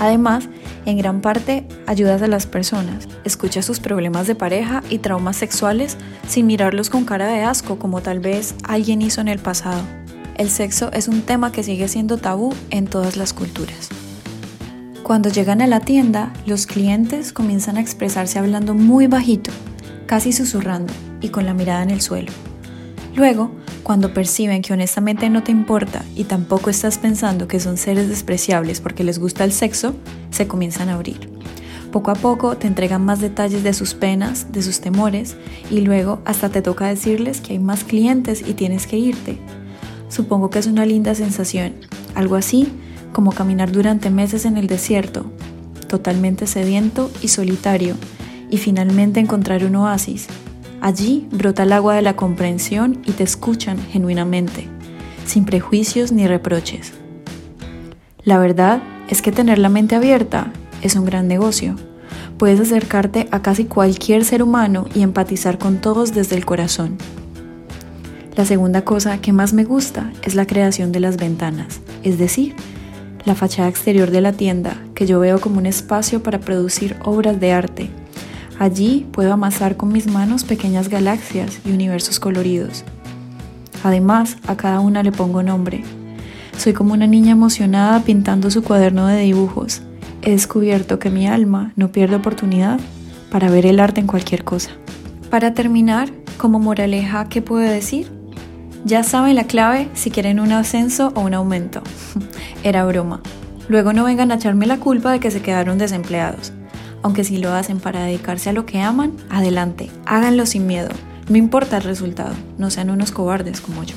Además, 0.00 0.50
en 0.84 0.98
gran 0.98 1.22
parte 1.22 1.66
ayudas 1.86 2.20
a 2.20 2.26
las 2.26 2.44
personas, 2.44 3.08
escuchas 3.24 3.64
sus 3.64 3.80
problemas 3.80 4.26
de 4.26 4.34
pareja 4.34 4.82
y 4.90 4.98
traumas 4.98 5.36
sexuales 5.38 5.96
sin 6.28 6.46
mirarlos 6.46 6.90
con 6.90 7.06
cara 7.06 7.28
de 7.28 7.42
asco 7.42 7.78
como 7.78 8.02
tal 8.02 8.20
vez 8.20 8.54
alguien 8.64 9.00
hizo 9.00 9.22
en 9.22 9.28
el 9.28 9.38
pasado. 9.38 9.80
El 10.36 10.50
sexo 10.50 10.92
es 10.92 11.08
un 11.08 11.22
tema 11.22 11.52
que 11.52 11.62
sigue 11.62 11.88
siendo 11.88 12.18
tabú 12.18 12.52
en 12.68 12.86
todas 12.86 13.16
las 13.16 13.32
culturas. 13.32 13.88
Cuando 15.02 15.28
llegan 15.30 15.62
a 15.62 15.66
la 15.66 15.80
tienda, 15.80 16.32
los 16.46 16.66
clientes 16.66 17.32
comienzan 17.32 17.76
a 17.76 17.80
expresarse 17.80 18.38
hablando 18.38 18.74
muy 18.74 19.06
bajito, 19.06 19.50
casi 20.06 20.32
susurrando 20.32 20.92
y 21.20 21.30
con 21.30 21.46
la 21.46 21.54
mirada 21.54 21.82
en 21.82 21.90
el 21.90 22.00
suelo. 22.00 22.30
Luego, 23.16 23.50
cuando 23.82 24.14
perciben 24.14 24.62
que 24.62 24.72
honestamente 24.72 25.28
no 25.30 25.42
te 25.42 25.50
importa 25.50 26.04
y 26.14 26.24
tampoco 26.24 26.70
estás 26.70 26.98
pensando 26.98 27.48
que 27.48 27.60
son 27.60 27.76
seres 27.76 28.08
despreciables 28.08 28.80
porque 28.80 29.02
les 29.02 29.18
gusta 29.18 29.44
el 29.44 29.52
sexo, 29.52 29.94
se 30.30 30.46
comienzan 30.46 30.90
a 30.90 30.94
abrir. 30.94 31.30
Poco 31.90 32.12
a 32.12 32.14
poco 32.14 32.56
te 32.56 32.68
entregan 32.68 33.04
más 33.04 33.20
detalles 33.20 33.64
de 33.64 33.72
sus 33.72 33.94
penas, 33.94 34.52
de 34.52 34.62
sus 34.62 34.80
temores 34.80 35.34
y 35.70 35.80
luego 35.80 36.20
hasta 36.24 36.50
te 36.50 36.62
toca 36.62 36.86
decirles 36.86 37.40
que 37.40 37.54
hay 37.54 37.58
más 37.58 37.82
clientes 37.82 38.44
y 38.46 38.52
tienes 38.52 38.86
que 38.86 38.98
irte. 38.98 39.38
Supongo 40.08 40.50
que 40.50 40.60
es 40.60 40.66
una 40.66 40.86
linda 40.86 41.14
sensación, 41.16 41.74
algo 42.14 42.36
así 42.36 42.72
como 43.12 43.32
caminar 43.32 43.72
durante 43.72 44.10
meses 44.10 44.44
en 44.44 44.56
el 44.56 44.66
desierto, 44.66 45.26
totalmente 45.88 46.46
sediento 46.46 47.10
y 47.20 47.28
solitario, 47.28 47.96
y 48.50 48.58
finalmente 48.58 49.20
encontrar 49.20 49.64
un 49.64 49.76
oasis. 49.76 50.26
Allí 50.80 51.28
brota 51.30 51.64
el 51.64 51.72
agua 51.72 51.94
de 51.94 52.02
la 52.02 52.16
comprensión 52.16 53.00
y 53.04 53.12
te 53.12 53.22
escuchan 53.22 53.78
genuinamente, 53.78 54.66
sin 55.26 55.44
prejuicios 55.44 56.12
ni 56.12 56.26
reproches. 56.26 56.92
La 58.24 58.38
verdad 58.38 58.82
es 59.08 59.22
que 59.22 59.32
tener 59.32 59.58
la 59.58 59.68
mente 59.68 59.96
abierta 59.96 60.52
es 60.82 60.96
un 60.96 61.04
gran 61.04 61.28
negocio. 61.28 61.76
Puedes 62.38 62.60
acercarte 62.60 63.28
a 63.30 63.42
casi 63.42 63.64
cualquier 63.64 64.24
ser 64.24 64.42
humano 64.42 64.86
y 64.94 65.02
empatizar 65.02 65.58
con 65.58 65.80
todos 65.80 66.14
desde 66.14 66.36
el 66.36 66.46
corazón. 66.46 66.96
La 68.36 68.44
segunda 68.46 68.82
cosa 68.84 69.20
que 69.20 69.32
más 69.32 69.52
me 69.52 69.64
gusta 69.64 70.12
es 70.22 70.34
la 70.34 70.46
creación 70.46 70.92
de 70.92 71.00
las 71.00 71.16
ventanas, 71.16 71.80
es 72.02 72.18
decir, 72.18 72.54
la 73.24 73.34
fachada 73.34 73.68
exterior 73.68 74.10
de 74.10 74.20
la 74.20 74.32
tienda, 74.32 74.76
que 74.94 75.06
yo 75.06 75.20
veo 75.20 75.40
como 75.40 75.58
un 75.58 75.66
espacio 75.66 76.22
para 76.22 76.40
producir 76.40 76.96
obras 77.04 77.38
de 77.40 77.52
arte. 77.52 77.90
Allí 78.58 79.06
puedo 79.12 79.32
amasar 79.32 79.76
con 79.76 79.92
mis 79.92 80.06
manos 80.06 80.44
pequeñas 80.44 80.88
galaxias 80.88 81.60
y 81.64 81.72
universos 81.72 82.20
coloridos. 82.20 82.84
Además, 83.82 84.36
a 84.46 84.56
cada 84.56 84.80
una 84.80 85.02
le 85.02 85.12
pongo 85.12 85.42
nombre. 85.42 85.82
Soy 86.56 86.74
como 86.74 86.92
una 86.92 87.06
niña 87.06 87.32
emocionada 87.32 88.00
pintando 88.00 88.50
su 88.50 88.62
cuaderno 88.62 89.06
de 89.06 89.20
dibujos. 89.20 89.82
He 90.22 90.32
descubierto 90.32 90.98
que 90.98 91.08
mi 91.08 91.26
alma 91.26 91.72
no 91.76 91.90
pierde 91.90 92.16
oportunidad 92.16 92.78
para 93.30 93.48
ver 93.48 93.64
el 93.64 93.80
arte 93.80 94.00
en 94.00 94.06
cualquier 94.06 94.44
cosa. 94.44 94.70
Para 95.30 95.54
terminar, 95.54 96.10
como 96.36 96.58
moraleja, 96.58 97.28
¿qué 97.30 97.40
puedo 97.40 97.62
decir? 97.62 98.19
Ya 98.84 99.02
saben 99.04 99.36
la 99.36 99.44
clave 99.44 99.90
si 99.92 100.10
quieren 100.10 100.40
un 100.40 100.52
ascenso 100.52 101.12
o 101.14 101.20
un 101.20 101.34
aumento. 101.34 101.82
Era 102.64 102.84
broma. 102.86 103.20
Luego 103.68 103.92
no 103.92 104.04
vengan 104.04 104.32
a 104.32 104.36
echarme 104.36 104.66
la 104.66 104.78
culpa 104.78 105.12
de 105.12 105.20
que 105.20 105.30
se 105.30 105.42
quedaron 105.42 105.76
desempleados. 105.76 106.52
Aunque 107.02 107.22
si 107.22 107.36
lo 107.36 107.52
hacen 107.52 107.78
para 107.78 108.04
dedicarse 108.04 108.50
a 108.50 108.52
lo 108.52 108.66
que 108.66 108.80
aman, 108.80 109.12
adelante, 109.28 109.90
háganlo 110.06 110.46
sin 110.46 110.66
miedo. 110.66 110.88
No 111.28 111.36
importa 111.36 111.76
el 111.76 111.84
resultado, 111.84 112.34
no 112.58 112.70
sean 112.70 112.90
unos 112.90 113.12
cobardes 113.12 113.60
como 113.60 113.84
yo. 113.84 113.94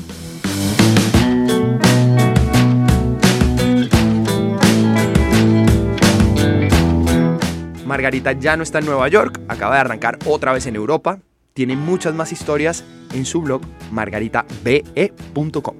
Margarita 7.86 8.34
ya 8.34 8.58
no 8.58 8.64
está 8.64 8.80
en 8.80 8.86
Nueva 8.86 9.08
York, 9.08 9.40
acaba 9.48 9.76
de 9.76 9.82
arrancar 9.82 10.20
otra 10.26 10.52
vez 10.52 10.66
en 10.66 10.76
Europa, 10.76 11.20
tiene 11.54 11.76
muchas 11.76 12.16
más 12.16 12.32
historias 12.32 12.84
en 13.14 13.26
su 13.26 13.42
blog 13.42 13.62
margaritabe.com. 13.92 15.76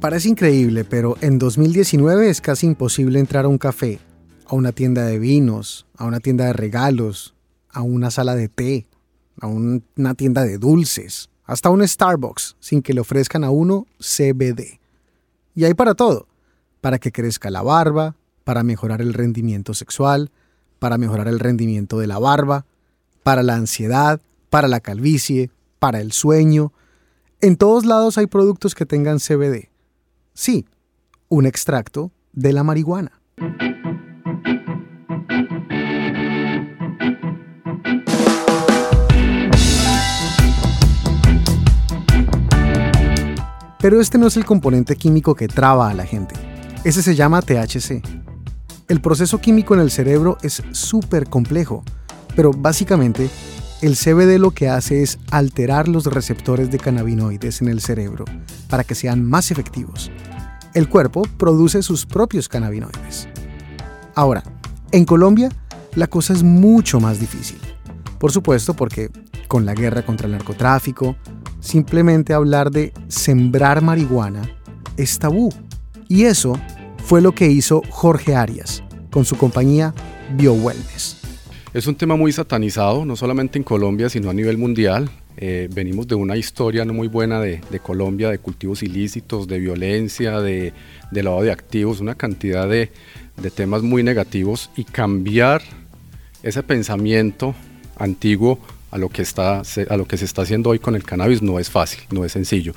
Parece 0.00 0.28
increíble, 0.28 0.84
pero 0.84 1.16
en 1.20 1.38
2019 1.38 2.30
es 2.30 2.40
casi 2.40 2.66
imposible 2.66 3.18
entrar 3.18 3.44
a 3.44 3.48
un 3.48 3.58
café, 3.58 3.98
a 4.46 4.54
una 4.54 4.72
tienda 4.72 5.04
de 5.04 5.18
vinos, 5.18 5.86
a 5.96 6.06
una 6.06 6.20
tienda 6.20 6.46
de 6.46 6.54
regalos, 6.54 7.34
a 7.68 7.82
una 7.82 8.10
sala 8.10 8.34
de 8.34 8.48
té, 8.48 8.86
a 9.40 9.46
una 9.46 10.14
tienda 10.14 10.44
de 10.44 10.56
dulces, 10.58 11.28
hasta 11.44 11.68
un 11.68 11.86
Starbucks, 11.86 12.56
sin 12.60 12.80
que 12.80 12.94
le 12.94 13.00
ofrezcan 13.00 13.44
a 13.44 13.50
uno 13.50 13.86
CBD. 13.98 14.80
Y 15.54 15.64
hay 15.64 15.74
para 15.74 15.94
todo, 15.94 16.28
para 16.80 16.98
que 16.98 17.12
crezca 17.12 17.50
la 17.50 17.62
barba, 17.62 18.16
para 18.44 18.62
mejorar 18.62 19.02
el 19.02 19.12
rendimiento 19.12 19.74
sexual, 19.74 20.30
para 20.78 20.96
mejorar 20.96 21.28
el 21.28 21.40
rendimiento 21.40 21.98
de 21.98 22.06
la 22.06 22.18
barba, 22.18 22.64
para 23.22 23.42
la 23.42 23.56
ansiedad, 23.56 24.20
para 24.50 24.68
la 24.68 24.80
calvicie, 24.80 25.50
para 25.78 26.00
el 26.00 26.12
sueño. 26.12 26.72
En 27.40 27.56
todos 27.56 27.86
lados 27.86 28.18
hay 28.18 28.26
productos 28.26 28.74
que 28.74 28.84
tengan 28.84 29.18
CBD. 29.18 29.70
Sí, 30.34 30.66
un 31.28 31.46
extracto 31.46 32.10
de 32.32 32.52
la 32.52 32.64
marihuana. 32.64 33.12
Pero 43.78 43.98
este 43.98 44.18
no 44.18 44.26
es 44.26 44.36
el 44.36 44.44
componente 44.44 44.94
químico 44.96 45.34
que 45.34 45.48
traba 45.48 45.88
a 45.88 45.94
la 45.94 46.04
gente. 46.04 46.34
Ese 46.84 47.02
se 47.02 47.14
llama 47.14 47.40
THC. 47.40 48.02
El 48.88 49.00
proceso 49.00 49.38
químico 49.38 49.72
en 49.72 49.80
el 49.80 49.90
cerebro 49.90 50.36
es 50.42 50.62
súper 50.72 51.30
complejo, 51.30 51.82
pero 52.36 52.50
básicamente 52.50 53.30
el 53.82 53.96
CBD 53.96 54.38
lo 54.38 54.50
que 54.50 54.68
hace 54.68 55.02
es 55.02 55.18
alterar 55.30 55.88
los 55.88 56.04
receptores 56.06 56.70
de 56.70 56.78
cannabinoides 56.78 57.62
en 57.62 57.68
el 57.68 57.80
cerebro 57.80 58.24
para 58.68 58.84
que 58.84 58.94
sean 58.94 59.24
más 59.24 59.50
efectivos. 59.50 60.10
El 60.74 60.88
cuerpo 60.88 61.22
produce 61.38 61.82
sus 61.82 62.04
propios 62.06 62.48
cannabinoides. 62.48 63.28
Ahora, 64.14 64.42
en 64.92 65.04
Colombia 65.04 65.50
la 65.94 66.06
cosa 66.06 66.32
es 66.32 66.42
mucho 66.42 67.00
más 67.00 67.20
difícil. 67.20 67.58
Por 68.18 68.32
supuesto 68.32 68.74
porque 68.74 69.10
con 69.48 69.66
la 69.66 69.74
guerra 69.74 70.04
contra 70.04 70.26
el 70.26 70.32
narcotráfico, 70.32 71.16
simplemente 71.60 72.34
hablar 72.34 72.70
de 72.70 72.92
sembrar 73.08 73.82
marihuana 73.82 74.42
es 74.96 75.18
tabú. 75.18 75.52
Y 76.06 76.24
eso 76.24 76.52
fue 77.04 77.20
lo 77.20 77.34
que 77.34 77.46
hizo 77.46 77.82
Jorge 77.88 78.36
Arias 78.36 78.82
con 79.10 79.24
su 79.24 79.36
compañía 79.36 79.94
BioWellness. 80.36 81.19
Es 81.72 81.86
un 81.86 81.94
tema 81.94 82.16
muy 82.16 82.32
satanizado, 82.32 83.04
no 83.04 83.14
solamente 83.14 83.56
en 83.56 83.62
Colombia, 83.62 84.08
sino 84.08 84.28
a 84.28 84.34
nivel 84.34 84.58
mundial. 84.58 85.08
Eh, 85.36 85.68
venimos 85.72 86.08
de 86.08 86.16
una 86.16 86.36
historia 86.36 86.84
no 86.84 86.92
muy 86.92 87.06
buena 87.06 87.40
de, 87.40 87.60
Colombia, 87.80 88.28
de 88.28 88.38
cultivos 88.38 88.82
ilícitos, 88.82 89.46
de 89.46 89.60
violencia, 89.60 90.40
de, 90.40 90.72
lavado 91.12 91.42
de 91.42 91.52
activos, 91.52 92.00
una 92.00 92.16
cantidad 92.16 92.68
de, 92.68 92.90
temas 93.54 93.82
muy 93.82 94.02
negativos 94.02 94.70
y 94.76 94.82
cambiar 94.82 95.62
ese 96.42 96.64
pensamiento 96.64 97.54
antiguo 97.96 98.58
a 98.90 98.98
lo, 98.98 99.08
que 99.08 99.22
está, 99.22 99.62
a 99.88 99.96
lo 99.96 100.06
que 100.06 100.16
se 100.16 100.24
está 100.24 100.42
haciendo 100.42 100.70
hoy 100.70 100.80
con 100.80 100.96
el 100.96 101.04
cannabis 101.04 101.40
no 101.40 101.60
es 101.60 101.70
fácil, 101.70 102.00
no 102.10 102.24
es 102.24 102.32
sencillo. 102.32 102.74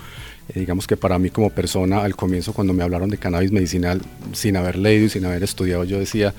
Eh, 0.49 0.59
digamos 0.59 0.85
que 0.85 0.97
para 0.97 1.17
mí 1.17 1.31
como 1.31 1.49
persona, 1.49 2.03
al 2.03 2.15
comienzo 2.15 2.53
cuando 2.53 2.73
me 2.73 2.83
hablaron 2.83 3.09
de 3.09 3.17
cannabis 3.17 3.51
medicinal, 3.51 4.01
sin 4.33 4.55
haber 4.55 4.77
leído 4.77 5.07
y 5.07 5.09
sin 5.09 5.25
haber 5.25 5.41
estudiado, 5.41 5.83
yo 5.83 5.97
decía, 5.97 6.35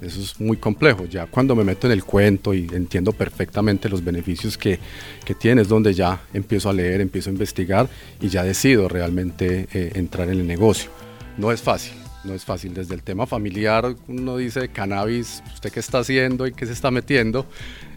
eso 0.00 0.20
es 0.20 0.40
muy 0.40 0.56
complejo. 0.56 1.06
Ya 1.06 1.26
cuando 1.26 1.54
me 1.54 1.64
meto 1.64 1.86
en 1.86 1.92
el 1.92 2.04
cuento 2.04 2.54
y 2.54 2.66
entiendo 2.72 3.12
perfectamente 3.12 3.88
los 3.88 4.04
beneficios 4.04 4.56
que, 4.56 4.78
que 5.24 5.34
tiene, 5.34 5.62
es 5.62 5.68
donde 5.68 5.94
ya 5.94 6.20
empiezo 6.32 6.68
a 6.68 6.72
leer, 6.72 7.00
empiezo 7.00 7.30
a 7.30 7.32
investigar 7.32 7.88
y 8.20 8.28
ya 8.28 8.42
decido 8.42 8.88
realmente 8.88 9.68
eh, 9.72 9.92
entrar 9.94 10.28
en 10.28 10.40
el 10.40 10.46
negocio. 10.46 10.90
No 11.36 11.52
es 11.52 11.62
fácil, 11.62 11.94
no 12.24 12.34
es 12.34 12.44
fácil. 12.44 12.74
Desde 12.74 12.94
el 12.94 13.02
tema 13.02 13.26
familiar, 13.26 13.94
uno 14.06 14.36
dice 14.36 14.68
cannabis, 14.68 15.42
¿usted 15.52 15.72
qué 15.72 15.80
está 15.80 16.00
haciendo 16.00 16.46
y 16.46 16.52
qué 16.52 16.66
se 16.66 16.72
está 16.72 16.90
metiendo? 16.90 17.46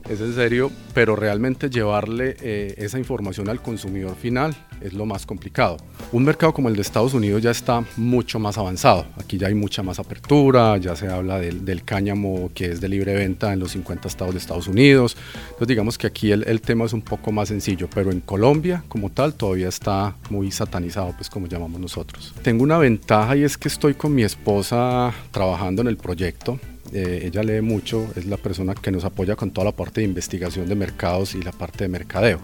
es 0.10 0.20
en 0.20 0.34
serio, 0.34 0.72
pero 0.94 1.16
realmente 1.16 1.70
llevarle 1.70 2.36
eh, 2.42 2.74
esa 2.78 2.98
información 2.98 3.50
al 3.50 3.62
consumidor 3.62 4.16
final 4.16 4.56
es 4.82 4.94
lo 4.94 5.06
más 5.06 5.26
complicado. 5.26 5.78
Un 6.12 6.24
mercado 6.24 6.54
como 6.54 6.70
el 6.70 6.76
de 6.76 6.82
Estados 6.82 7.14
Unidos 7.14 7.42
ya 7.42 7.52
está 7.52 7.84
mucho 7.98 8.40
más 8.40 8.58
avanzado. 8.58 9.06
Aquí 9.18 9.38
ya 9.38 9.48
hay 9.48 9.54
mucha 9.54 9.84
más 9.84 10.00
apertura, 10.00 10.78
ya 10.78 10.96
se 10.96 11.08
habla 11.08 11.40
del, 11.40 11.84
cáñamo 11.84 12.52
que 12.54 12.72
es 12.72 12.82
de 12.82 12.90
libre 12.90 13.14
venta 13.14 13.54
en 13.54 13.60
los 13.60 13.72
50 13.72 14.08
estados 14.08 14.34
de 14.34 14.40
Estados 14.40 14.68
Unidos. 14.68 15.16
Entonces 15.44 15.68
digamos 15.68 15.98
que 15.98 16.08
aquí 16.08 16.32
el, 16.32 16.44
el 16.48 16.62
tema 16.62 16.86
es 16.86 16.94
un 16.94 17.02
poco 17.02 17.32
más 17.32 17.48
sencillo, 17.48 17.90
pero 17.94 18.12
en 18.12 18.22
Colombia 18.22 18.84
como 18.88 19.10
tal 19.10 19.34
todavía 19.34 19.68
está 19.68 20.16
muy 20.30 20.52
satanizado, 20.52 21.14
pues 21.16 21.30
como 21.30 21.48
llamamos 21.48 21.80
nosotros. 21.80 22.34
Tengo 22.42 22.64
una 22.64 22.78
ventaja 22.78 23.36
y 23.36 23.44
es 23.44 23.58
que 23.58 23.68
estoy 23.68 23.94
con 23.94 24.14
mi 24.14 24.24
esposa 24.24 25.14
trabajando 25.32 25.82
en 25.82 25.88
el 25.88 25.98
proyecto 25.98 26.60
eh, 26.94 27.24
ella 27.28 27.44
lee 27.44 27.62
mucho, 27.62 28.08
es 28.16 28.26
la 28.26 28.38
persona 28.38 28.76
que 28.76 28.92
nos 28.92 29.06
apoya 29.06 29.36
con 29.36 29.52
toda 29.52 29.66
la 29.66 29.72
parte 29.72 30.02
de 30.02 30.08
investigación 30.08 30.68
de 30.68 30.76
mercados 30.76 31.36
y 31.36 31.42
la 31.42 31.52
parte 31.52 31.86
de 31.86 31.88
mercadeo. 31.88 32.40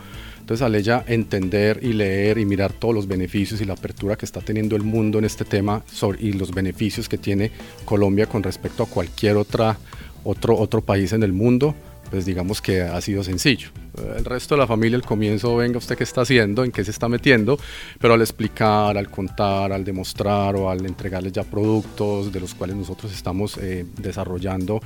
Entonces 0.47 0.65
al 0.65 0.75
ella 0.75 1.03
entender 1.09 1.81
y 1.83 1.91
leer 1.91 2.37
y 2.37 2.45
mirar 2.45 2.71
todos 2.71 2.95
los 2.95 3.05
beneficios 3.05 3.59
y 3.59 3.65
la 3.65 3.73
apertura 3.73 4.15
que 4.15 4.23
está 4.23 4.39
teniendo 4.39 4.77
el 4.77 4.83
mundo 4.83 5.19
en 5.19 5.25
este 5.25 5.43
tema 5.43 5.83
y 6.19 6.31
los 6.31 6.53
beneficios 6.53 7.09
que 7.09 7.17
tiene 7.17 7.51
Colombia 7.83 8.27
con 8.27 8.43
respecto 8.43 8.83
a 8.83 8.85
cualquier 8.85 9.35
otra, 9.35 9.77
otro, 10.23 10.57
otro 10.57 10.79
país 10.79 11.11
en 11.11 11.23
el 11.23 11.33
mundo, 11.33 11.75
pues 12.09 12.25
digamos 12.25 12.61
que 12.61 12.81
ha 12.81 12.99
sido 13.01 13.23
sencillo. 13.23 13.69
El 14.15 14.25
resto 14.25 14.55
de 14.55 14.61
la 14.61 14.67
familia 14.67 14.95
al 14.97 15.03
comienzo, 15.03 15.55
venga 15.55 15.79
usted 15.79 15.97
qué 15.97 16.03
está 16.03 16.21
haciendo, 16.21 16.63
en 16.63 16.71
qué 16.71 16.83
se 16.83 16.91
está 16.91 17.09
metiendo, 17.09 17.59
pero 17.99 18.13
al 18.13 18.21
explicar, 18.21 18.97
al 18.97 19.09
contar, 19.09 19.71
al 19.71 19.83
demostrar 19.83 20.55
o 20.55 20.69
al 20.69 20.85
entregarles 20.85 21.33
ya 21.33 21.43
productos 21.43 22.31
de 22.31 22.39
los 22.39 22.53
cuales 22.53 22.75
nosotros 22.75 23.11
estamos 23.11 23.57
eh, 23.57 23.85
desarrollando, 23.97 24.81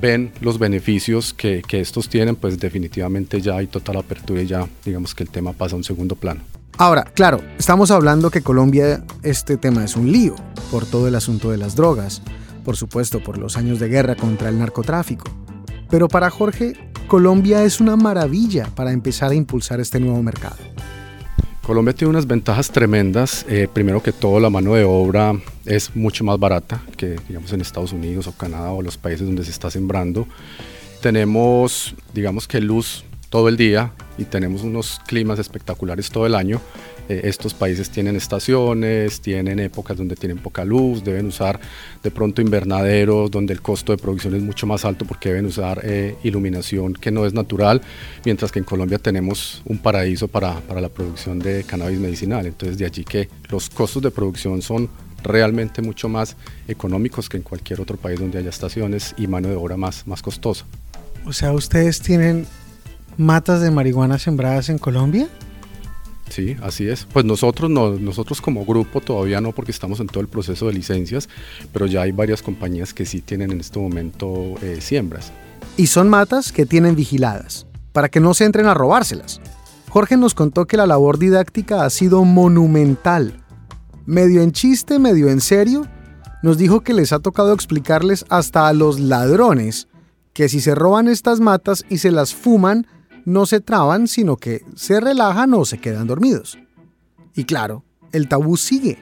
ven 0.00 0.32
los 0.40 0.58
beneficios 0.58 1.32
que, 1.32 1.62
que 1.66 1.80
estos 1.80 2.08
tienen, 2.08 2.36
pues 2.36 2.58
definitivamente 2.58 3.40
ya 3.40 3.56
hay 3.56 3.68
total 3.68 3.98
apertura 3.98 4.42
y 4.42 4.46
ya 4.46 4.68
digamos 4.84 5.14
que 5.14 5.22
el 5.22 5.30
tema 5.30 5.52
pasa 5.52 5.74
a 5.74 5.78
un 5.78 5.84
segundo 5.84 6.16
plano. 6.16 6.40
Ahora, 6.78 7.04
claro, 7.04 7.40
estamos 7.58 7.90
hablando 7.90 8.30
que 8.30 8.42
Colombia 8.42 9.02
este 9.22 9.56
tema 9.56 9.82
es 9.84 9.96
un 9.96 10.12
lío 10.12 10.34
por 10.70 10.84
todo 10.84 11.08
el 11.08 11.14
asunto 11.14 11.50
de 11.50 11.56
las 11.56 11.74
drogas, 11.74 12.20
por 12.64 12.76
supuesto 12.76 13.22
por 13.22 13.38
los 13.38 13.56
años 13.56 13.78
de 13.78 13.88
guerra 13.88 14.14
contra 14.14 14.50
el 14.50 14.58
narcotráfico. 14.58 15.45
Pero 15.90 16.08
para 16.08 16.30
Jorge, 16.30 16.74
Colombia 17.06 17.64
es 17.64 17.80
una 17.80 17.96
maravilla 17.96 18.68
para 18.74 18.92
empezar 18.92 19.30
a 19.30 19.34
impulsar 19.34 19.80
este 19.80 20.00
nuevo 20.00 20.22
mercado. 20.22 20.56
Colombia 21.66 21.94
tiene 21.94 22.10
unas 22.10 22.26
ventajas 22.26 22.70
tremendas. 22.70 23.44
Eh, 23.48 23.68
primero 23.72 24.00
que 24.02 24.12
todo, 24.12 24.38
la 24.38 24.50
mano 24.50 24.74
de 24.74 24.84
obra 24.84 25.34
es 25.64 25.96
mucho 25.96 26.22
más 26.22 26.38
barata 26.38 26.80
que 26.96 27.16
digamos 27.26 27.52
en 27.52 27.60
Estados 27.60 27.92
Unidos 27.92 28.28
o 28.28 28.32
Canadá 28.32 28.70
o 28.70 28.82
los 28.82 28.96
países 28.96 29.26
donde 29.26 29.44
se 29.44 29.50
está 29.50 29.70
sembrando. 29.70 30.28
Tenemos, 31.02 31.94
digamos 32.14 32.46
que 32.46 32.60
luz 32.60 33.04
todo 33.30 33.48
el 33.48 33.56
día 33.56 33.92
y 34.16 34.24
tenemos 34.24 34.62
unos 34.62 35.00
climas 35.06 35.38
espectaculares 35.38 36.10
todo 36.10 36.26
el 36.26 36.36
año. 36.36 36.60
Eh, 37.08 37.22
estos 37.24 37.54
países 37.54 37.90
tienen 37.90 38.16
estaciones, 38.16 39.20
tienen 39.20 39.58
épocas 39.58 39.96
donde 39.96 40.16
tienen 40.16 40.38
poca 40.38 40.64
luz, 40.64 41.04
deben 41.04 41.26
usar 41.26 41.60
de 42.02 42.10
pronto 42.10 42.42
invernaderos 42.42 43.30
donde 43.30 43.52
el 43.52 43.62
costo 43.62 43.92
de 43.92 43.98
producción 43.98 44.34
es 44.34 44.42
mucho 44.42 44.66
más 44.66 44.84
alto 44.84 45.04
porque 45.04 45.30
deben 45.30 45.46
usar 45.46 45.80
eh, 45.84 46.16
iluminación 46.22 46.94
que 46.94 47.10
no 47.10 47.26
es 47.26 47.32
natural, 47.32 47.80
mientras 48.24 48.52
que 48.52 48.58
en 48.58 48.64
Colombia 48.64 48.98
tenemos 48.98 49.62
un 49.64 49.78
paraíso 49.78 50.28
para, 50.28 50.60
para 50.60 50.80
la 50.80 50.88
producción 50.88 51.38
de 51.38 51.64
cannabis 51.64 51.98
medicinal. 51.98 52.46
Entonces 52.46 52.78
de 52.78 52.86
allí 52.86 53.04
que 53.04 53.28
los 53.48 53.70
costos 53.70 54.02
de 54.02 54.10
producción 54.10 54.62
son 54.62 54.88
realmente 55.22 55.82
mucho 55.82 56.08
más 56.08 56.36
económicos 56.68 57.28
que 57.28 57.36
en 57.36 57.42
cualquier 57.42 57.80
otro 57.80 57.96
país 57.96 58.18
donde 58.20 58.38
haya 58.38 58.50
estaciones 58.50 59.14
y 59.16 59.26
mano 59.26 59.48
de 59.48 59.56
obra 59.56 59.76
más, 59.76 60.06
más 60.06 60.22
costosa. 60.22 60.64
O 61.24 61.32
sea, 61.32 61.52
ustedes 61.52 62.00
tienen 62.00 62.46
matas 63.16 63.60
de 63.60 63.70
marihuana 63.70 64.18
sembradas 64.18 64.68
en 64.68 64.78
Colombia? 64.78 65.28
Sí, 66.28 66.56
así 66.62 66.88
es. 66.88 67.06
Pues 67.12 67.24
nosotros 67.24 67.70
no, 67.70 67.90
nosotros 67.92 68.40
como 68.40 68.64
grupo 68.64 69.00
todavía 69.00 69.40
no 69.40 69.52
porque 69.52 69.70
estamos 69.70 70.00
en 70.00 70.06
todo 70.08 70.20
el 70.20 70.28
proceso 70.28 70.66
de 70.66 70.74
licencias, 70.74 71.28
pero 71.72 71.86
ya 71.86 72.02
hay 72.02 72.12
varias 72.12 72.42
compañías 72.42 72.92
que 72.92 73.06
sí 73.06 73.20
tienen 73.20 73.52
en 73.52 73.60
este 73.60 73.78
momento 73.78 74.54
eh, 74.62 74.78
siembras. 74.80 75.32
Y 75.76 75.86
son 75.86 76.08
matas 76.08 76.52
que 76.52 76.66
tienen 76.66 76.96
vigiladas, 76.96 77.66
para 77.92 78.08
que 78.08 78.20
no 78.20 78.34
se 78.34 78.44
entren 78.44 78.66
a 78.66 78.74
robárselas. 78.74 79.40
Jorge 79.88 80.16
nos 80.16 80.34
contó 80.34 80.66
que 80.66 80.76
la 80.76 80.86
labor 80.86 81.18
didáctica 81.18 81.84
ha 81.84 81.90
sido 81.90 82.24
monumental. 82.24 83.42
Medio 84.04 84.42
en 84.42 84.52
chiste, 84.52 84.98
medio 84.98 85.28
en 85.28 85.40
serio, 85.40 85.86
nos 86.42 86.58
dijo 86.58 86.82
que 86.82 86.92
les 86.92 87.12
ha 87.12 87.18
tocado 87.18 87.52
explicarles 87.52 88.24
hasta 88.28 88.68
a 88.68 88.72
los 88.72 89.00
ladrones 89.00 89.88
que 90.32 90.48
si 90.50 90.60
se 90.60 90.74
roban 90.74 91.08
estas 91.08 91.40
matas 91.40 91.84
y 91.88 91.98
se 91.98 92.10
las 92.10 92.34
fuman, 92.34 92.86
no 93.26 93.44
se 93.44 93.60
traban, 93.60 94.08
sino 94.08 94.36
que 94.36 94.62
se 94.76 95.00
relajan 95.00 95.52
o 95.52 95.66
se 95.66 95.78
quedan 95.78 96.06
dormidos. 96.06 96.58
Y 97.34 97.44
claro, 97.44 97.84
el 98.12 98.28
tabú 98.28 98.56
sigue. 98.56 98.98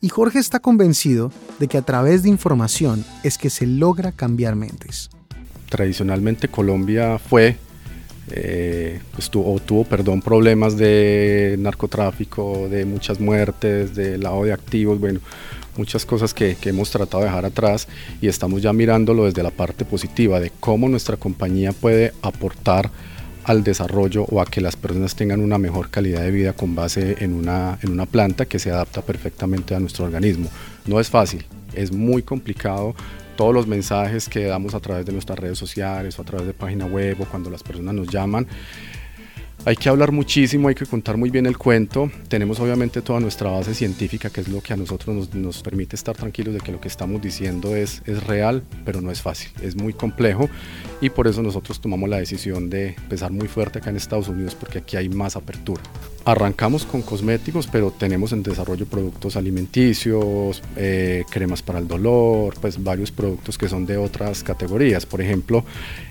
Y 0.00 0.10
Jorge 0.10 0.38
está 0.38 0.60
convencido 0.60 1.32
de 1.58 1.66
que 1.66 1.78
a 1.78 1.82
través 1.82 2.22
de 2.22 2.28
información 2.28 3.04
es 3.24 3.38
que 3.38 3.50
se 3.50 3.66
logra 3.66 4.12
cambiar 4.12 4.54
mentes. 4.54 5.08
Tradicionalmente 5.70 6.48
Colombia 6.48 7.18
fue, 7.18 7.56
eh, 8.30 9.00
pues 9.12 9.30
tuvo, 9.30 9.84
perdón, 9.84 10.20
problemas 10.20 10.76
de 10.76 11.56
narcotráfico, 11.58 12.68
de 12.68 12.84
muchas 12.84 13.20
muertes, 13.20 13.96
de 13.96 14.18
lavado 14.18 14.44
de 14.44 14.52
activos, 14.52 15.00
bueno, 15.00 15.20
muchas 15.78 16.04
cosas 16.04 16.34
que, 16.34 16.56
que, 16.56 16.68
hemos 16.68 16.90
tratado 16.90 17.22
de 17.22 17.30
dejar 17.30 17.46
atrás 17.46 17.88
y 18.20 18.28
estamos 18.28 18.62
ya 18.62 18.72
mirándolo 18.72 19.24
desde 19.24 19.42
la 19.42 19.50
parte 19.50 19.84
positiva 19.84 20.40
de 20.40 20.52
cómo 20.60 20.88
nuestra 20.88 21.16
compañía 21.16 21.72
puede 21.72 22.12
aportar 22.22 22.90
al 23.46 23.62
desarrollo 23.62 24.24
o 24.24 24.40
a 24.40 24.44
que 24.44 24.60
las 24.60 24.74
personas 24.74 25.14
tengan 25.14 25.40
una 25.40 25.56
mejor 25.56 25.88
calidad 25.88 26.22
de 26.22 26.32
vida 26.32 26.52
con 26.52 26.74
base 26.74 27.16
en 27.20 27.32
una, 27.32 27.78
en 27.80 27.92
una 27.92 28.04
planta 28.04 28.44
que 28.46 28.58
se 28.58 28.72
adapta 28.72 29.02
perfectamente 29.02 29.74
a 29.76 29.80
nuestro 29.80 30.04
organismo. 30.04 30.50
No 30.84 30.98
es 30.98 31.08
fácil, 31.08 31.46
es 31.72 31.92
muy 31.92 32.22
complicado. 32.22 32.96
Todos 33.36 33.54
los 33.54 33.68
mensajes 33.68 34.28
que 34.28 34.46
damos 34.46 34.74
a 34.74 34.80
través 34.80 35.06
de 35.06 35.12
nuestras 35.12 35.38
redes 35.38 35.58
sociales 35.58 36.18
o 36.18 36.22
a 36.22 36.24
través 36.24 36.46
de 36.46 36.54
página 36.54 36.86
web 36.86 37.20
o 37.20 37.24
cuando 37.24 37.48
las 37.48 37.62
personas 37.62 37.94
nos 37.94 38.08
llaman 38.08 38.48
hay 39.66 39.74
que 39.74 39.88
hablar 39.88 40.12
muchísimo, 40.12 40.68
hay 40.68 40.76
que 40.76 40.86
contar 40.86 41.16
muy 41.16 41.28
bien 41.28 41.44
el 41.44 41.58
cuento. 41.58 42.08
Tenemos 42.28 42.60
obviamente 42.60 43.02
toda 43.02 43.18
nuestra 43.18 43.50
base 43.50 43.74
científica, 43.74 44.30
que 44.30 44.40
es 44.40 44.48
lo 44.48 44.60
que 44.60 44.72
a 44.72 44.76
nosotros 44.76 45.34
nos, 45.34 45.60
permite 45.60 45.96
estar 45.96 46.16
tranquilos 46.16 46.54
de 46.54 46.60
que 46.60 46.70
lo 46.70 46.80
que 46.80 46.86
estamos 46.86 47.20
diciendo 47.20 47.74
es, 47.74 48.00
es 48.06 48.24
real, 48.24 48.62
pero 48.84 49.00
no 49.00 49.10
es 49.10 49.20
fácil, 49.20 49.50
es 49.60 49.74
muy 49.74 49.92
complejo 49.92 50.48
y 51.00 51.10
por 51.10 51.26
eso 51.26 51.42
nosotros 51.42 51.80
tomamos 51.80 52.08
la 52.08 52.18
decisión 52.18 52.70
de 52.70 52.90
empezar 52.90 53.32
muy 53.32 53.48
fuerte 53.48 53.80
acá 53.80 53.90
en 53.90 53.96
Estados 53.96 54.28
Unidos 54.28 54.54
porque 54.54 54.78
aquí 54.78 54.96
hay 54.96 55.08
más 55.08 55.34
apertura. 55.34 55.82
Arrancamos 56.26 56.84
con 56.84 57.02
cosméticos, 57.02 57.68
pero 57.68 57.92
tenemos 57.92 58.32
en 58.32 58.42
desarrollo 58.42 58.84
productos 58.84 59.36
alimenticios, 59.36 60.60
eh, 60.74 61.22
cremas 61.30 61.62
para 61.62 61.78
el 61.78 61.86
dolor, 61.86 62.52
pues 62.60 62.82
varios 62.82 63.12
productos 63.12 63.56
que 63.56 63.68
son 63.68 63.86
de 63.86 63.96
otras 63.96 64.42
categorías. 64.42 65.06
Por 65.06 65.20
ejemplo, 65.20 65.64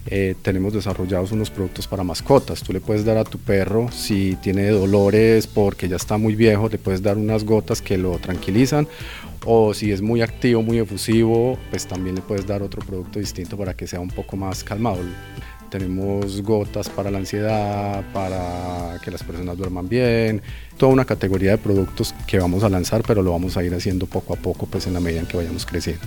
eh, 0.06 0.36
tenemos 0.42 0.72
desarrollados 0.72 1.34
unos 1.34 1.50
productos 1.50 1.86
para 1.86 2.06
mascotas. 2.06 2.64
Tú 2.64 2.72
le 2.72 2.80
puedes 2.80 3.04
dar 3.04 3.18
a 3.18 3.26
tu 3.26 3.40
perro 3.40 3.92
si 3.92 4.38
tiene 4.42 4.70
dolores 4.70 5.48
porque 5.48 5.90
ya 5.90 5.98
está 5.98 6.18
muy 6.18 6.34
viejo, 6.34 6.70
le 6.70 6.78
puedes 6.78 7.02
dar 7.02 7.18
unas 7.18 7.44
gotas 7.44 7.82
que 7.82 7.98
lo 7.98 8.18
tranquilizan 8.18 8.88
o 9.44 9.74
si 9.74 9.92
es 9.92 10.02
muy 10.02 10.22
activo, 10.22 10.64
muy 10.64 10.80
efusivo, 10.80 11.60
pues 11.70 11.88
también 11.88 12.16
le 12.16 12.22
puedes 12.22 12.48
dar 12.48 12.64
otro 12.64 12.82
producto 12.86 13.20
distinto 13.20 13.58
para 13.58 13.74
que 13.74 13.86
sea 13.86 14.00
un 14.00 14.10
poco 14.10 14.38
más 14.38 14.64
calmado. 14.64 15.00
Tenemos 15.78 16.42
gotas 16.42 16.88
para 16.88 17.12
la 17.12 17.18
ansiedad, 17.18 18.02
para 18.14 18.98
que 19.04 19.12
las 19.12 19.22
personas 19.24 19.58
duerman 19.58 19.90
bien, 19.90 20.42
toda 20.78 20.94
una 20.94 21.04
categoría 21.04 21.52
de 21.52 21.58
productos 21.58 22.16
que 22.26 22.40
vamos 22.40 22.64
a 22.64 22.70
lanzar, 22.70 23.04
pero 23.06 23.22
lo 23.22 23.32
vamos 23.32 23.58
a 23.58 23.64
ir 23.66 23.76
haciendo 23.76 24.06
poco 24.06 24.36
a 24.36 24.38
poco, 24.38 24.68
pues 24.68 24.88
en 24.88 24.94
la 24.94 25.02
medida 25.02 25.20
en 25.20 25.26
que 25.26 25.36
vayamos 25.36 25.66
creciendo. 25.66 26.06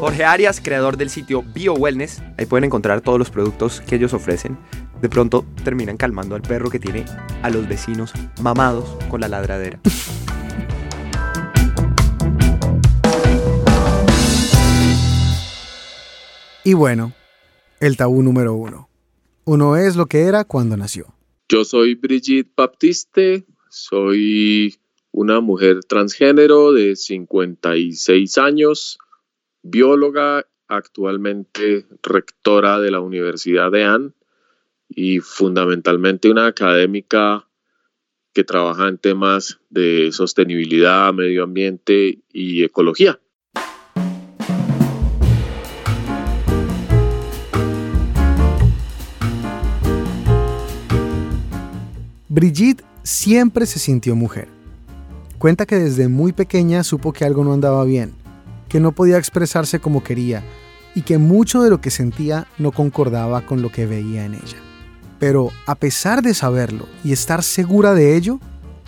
Jorge 0.00 0.24
Arias, 0.24 0.60
creador 0.60 0.96
del 0.96 1.08
sitio 1.08 1.44
BioWellness, 1.54 2.20
ahí 2.36 2.46
pueden 2.46 2.64
encontrar 2.64 3.02
todos 3.02 3.20
los 3.20 3.30
productos 3.30 3.80
que 3.80 3.94
ellos 3.94 4.12
ofrecen. 4.12 4.58
De 5.00 5.08
pronto 5.08 5.44
terminan 5.62 5.96
calmando 5.96 6.34
al 6.34 6.42
perro 6.42 6.68
que 6.68 6.80
tiene 6.80 7.04
a 7.42 7.50
los 7.50 7.68
vecinos 7.68 8.12
mamados 8.40 8.98
con 9.08 9.20
la 9.20 9.28
ladradera. 9.28 9.78
Y 16.66 16.74
bueno, 16.74 17.12
el 17.78 17.96
tabú 17.96 18.24
número 18.24 18.54
uno. 18.54 18.88
Uno 19.44 19.76
es 19.76 19.94
lo 19.94 20.06
que 20.06 20.22
era 20.22 20.42
cuando 20.42 20.76
nació. 20.76 21.14
Yo 21.48 21.64
soy 21.64 21.94
Brigitte 21.94 22.50
Baptiste, 22.56 23.44
soy 23.70 24.74
una 25.12 25.40
mujer 25.40 25.84
transgénero 25.84 26.72
de 26.72 26.96
56 26.96 28.38
años, 28.38 28.98
bióloga, 29.62 30.44
actualmente 30.66 31.86
rectora 32.02 32.80
de 32.80 32.90
la 32.90 32.98
Universidad 32.98 33.70
de 33.70 33.84
Anne 33.84 34.10
y 34.88 35.20
fundamentalmente 35.20 36.28
una 36.28 36.48
académica 36.48 37.46
que 38.32 38.42
trabaja 38.42 38.88
en 38.88 38.98
temas 38.98 39.60
de 39.70 40.10
sostenibilidad, 40.10 41.14
medio 41.14 41.44
ambiente 41.44 42.18
y 42.32 42.64
ecología. 42.64 43.20
Brigitte 52.36 52.84
siempre 53.02 53.64
se 53.64 53.78
sintió 53.78 54.14
mujer. 54.14 54.48
Cuenta 55.38 55.64
que 55.64 55.76
desde 55.76 56.08
muy 56.08 56.34
pequeña 56.34 56.84
supo 56.84 57.14
que 57.14 57.24
algo 57.24 57.42
no 57.42 57.54
andaba 57.54 57.82
bien 57.86 58.12
que 58.68 58.78
no 58.78 58.92
podía 58.92 59.16
expresarse 59.16 59.80
como 59.80 60.04
quería 60.04 60.44
y 60.94 61.00
que 61.00 61.16
mucho 61.16 61.62
de 61.62 61.70
lo 61.70 61.80
que 61.80 61.90
sentía 61.90 62.46
no 62.58 62.72
concordaba 62.72 63.46
con 63.46 63.62
lo 63.62 63.70
que 63.70 63.86
veía 63.86 64.26
en 64.26 64.34
ella. 64.34 64.58
Pero 65.18 65.48
a 65.64 65.76
pesar 65.76 66.20
de 66.20 66.34
saberlo 66.34 66.86
y 67.02 67.12
estar 67.12 67.42
segura 67.42 67.94
de 67.94 68.18
ello, 68.18 68.38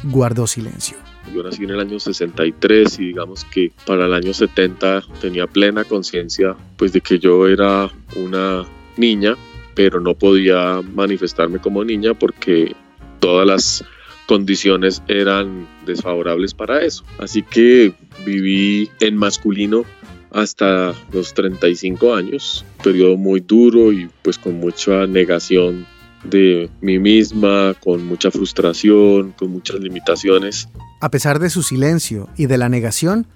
guardó 0.05 0.47
silencio. 0.47 0.99
Yo 1.35 1.43
nací 1.43 1.65
en 1.65 1.71
el 1.71 1.81
año 1.81 1.99
63 1.99 2.99
y 2.99 3.07
digamos 3.07 3.47
que 3.47 3.73
para 3.87 4.05
el 4.05 4.13
año 4.13 4.35
70 4.35 5.05
tenía 5.23 5.47
plena 5.47 5.85
conciencia 5.85 6.55
pues 6.77 6.93
de 6.93 7.01
que 7.01 7.19
yo 7.19 7.49
era 7.49 7.91
una 8.15 8.67
niña, 8.99 9.37
pero 9.75 10.01
no 10.01 10.13
podía 10.13 10.83
manifestarme 10.83 11.61
como 11.61 11.83
niña 11.83 12.13
porque 12.13 12.77
todas 13.21 13.47
las 13.47 13.85
condiciones 14.27 15.03
eran 15.09 15.67
desfavorables 15.87 16.55
para 16.55 16.83
eso. 16.83 17.05
Así 17.19 17.43
que 17.43 17.93
viví 18.25 18.91
en 19.01 19.17
masculino 19.17 19.85
hasta 20.31 20.95
los 21.13 21.33
35 21.35 22.15
años, 22.15 22.65
periodo 22.83 23.17
muy 23.17 23.41
duro 23.41 23.93
y 23.93 24.11
pues 24.23 24.39
con 24.39 24.61
mucha 24.61 25.07
negación 25.07 25.87
de 26.25 26.69
mí 26.81 26.99
misma, 26.99 27.75
con 27.83 28.05
mucha 28.05 28.31
frustración, 28.31 29.33
con 29.33 29.51
muchas 29.51 29.81
limitaciones. 29.81 30.69
A 31.01 31.11
pesar 31.11 31.39
de 31.39 31.49
su 31.49 31.63
silencio 31.63 32.29
y 32.37 32.47
de 32.47 32.59
la 32.59 32.69
negación, 32.69 33.27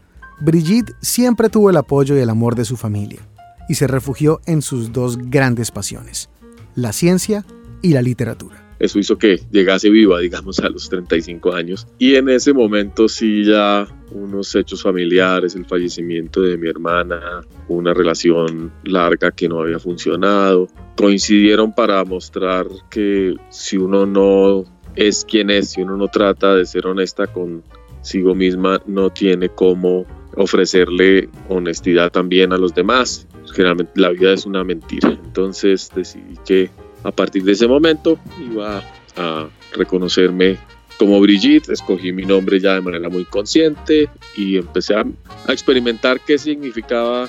Brigitte 0.40 0.92
siempre 1.01 1.49
tuvo 1.49 1.71
el 1.71 1.77
apoyo 1.77 2.16
y 2.16 2.21
el 2.21 2.29
amor 2.29 2.55
de 2.55 2.64
su 2.64 2.77
familia 2.77 3.21
y 3.68 3.75
se 3.77 3.87
refugió 3.87 4.40
en 4.47 4.61
sus 4.61 4.92
dos 4.92 5.16
grandes 5.16 5.71
pasiones, 5.71 6.29
la 6.75 6.92
ciencia 6.92 7.47
y 7.81 7.92
la 7.92 8.03
literatura. 8.03 8.62
Eso 8.83 8.99
hizo 8.99 9.16
que 9.16 9.40
llegase 9.53 9.88
viva, 9.90 10.18
digamos, 10.18 10.59
a 10.59 10.68
los 10.68 10.88
35 10.88 11.55
años. 11.55 11.87
Y 12.01 12.16
en 12.16 12.29
ese 12.29 12.53
momento 12.53 13.07
sí 13.07 13.45
ya 13.45 13.87
unos 14.11 14.57
hechos 14.57 14.83
familiares, 14.83 15.55
el 15.55 15.64
fallecimiento 15.64 16.42
de 16.42 16.59
mi 16.59 16.68
hermana, 16.68 17.42
una 17.68 17.95
relación 17.95 18.73
larga 18.83 19.31
que 19.31 19.49
no 19.49 19.61
había 19.61 19.79
funcionado, 19.79 20.66
coincidieron 20.97 21.73
para 21.73 22.05
mostrar 22.05 22.66
que 22.90 23.37
si 23.51 23.77
uno 23.77 24.05
no 24.05 24.64
es 24.97 25.25
quien 25.25 25.51
es, 25.51 25.71
si 25.71 25.83
uno 25.83 25.97
no 25.97 26.09
trata 26.09 26.57
de 26.57 26.66
ser 26.66 26.88
honesta 26.88 27.29
consigo 27.29 28.35
misma, 28.35 28.83
no 28.87 29.11
tiene 29.11 29.49
cómo 29.49 30.07
ofrecerle 30.37 31.29
honestidad 31.49 32.11
también 32.11 32.53
a 32.53 32.59
los 32.59 32.75
demás. 32.75 33.29
Generalmente 33.55 33.92
la 34.01 34.09
vida 34.09 34.33
es 34.33 34.45
una 34.45 34.64
mentira. 34.64 35.11
Entonces 35.25 35.88
decidí 35.95 36.37
que 36.45 36.68
a 37.04 37.10
partir 37.10 37.42
de 37.44 37.52
ese 37.52 37.66
momento 37.66 38.18
iba 38.40 38.82
a 39.16 39.48
reconocerme 39.74 40.58
como 40.98 41.20
Brigitte, 41.20 41.70
escogí 41.70 42.12
mi 42.12 42.24
nombre 42.24 42.60
ya 42.60 42.74
de 42.74 42.80
manera 42.80 43.08
muy 43.08 43.24
consciente 43.24 44.08
y 44.36 44.56
empecé 44.56 44.94
a, 44.94 45.04
experimentar 45.48 46.20
qué 46.20 46.38
significaba 46.38 47.28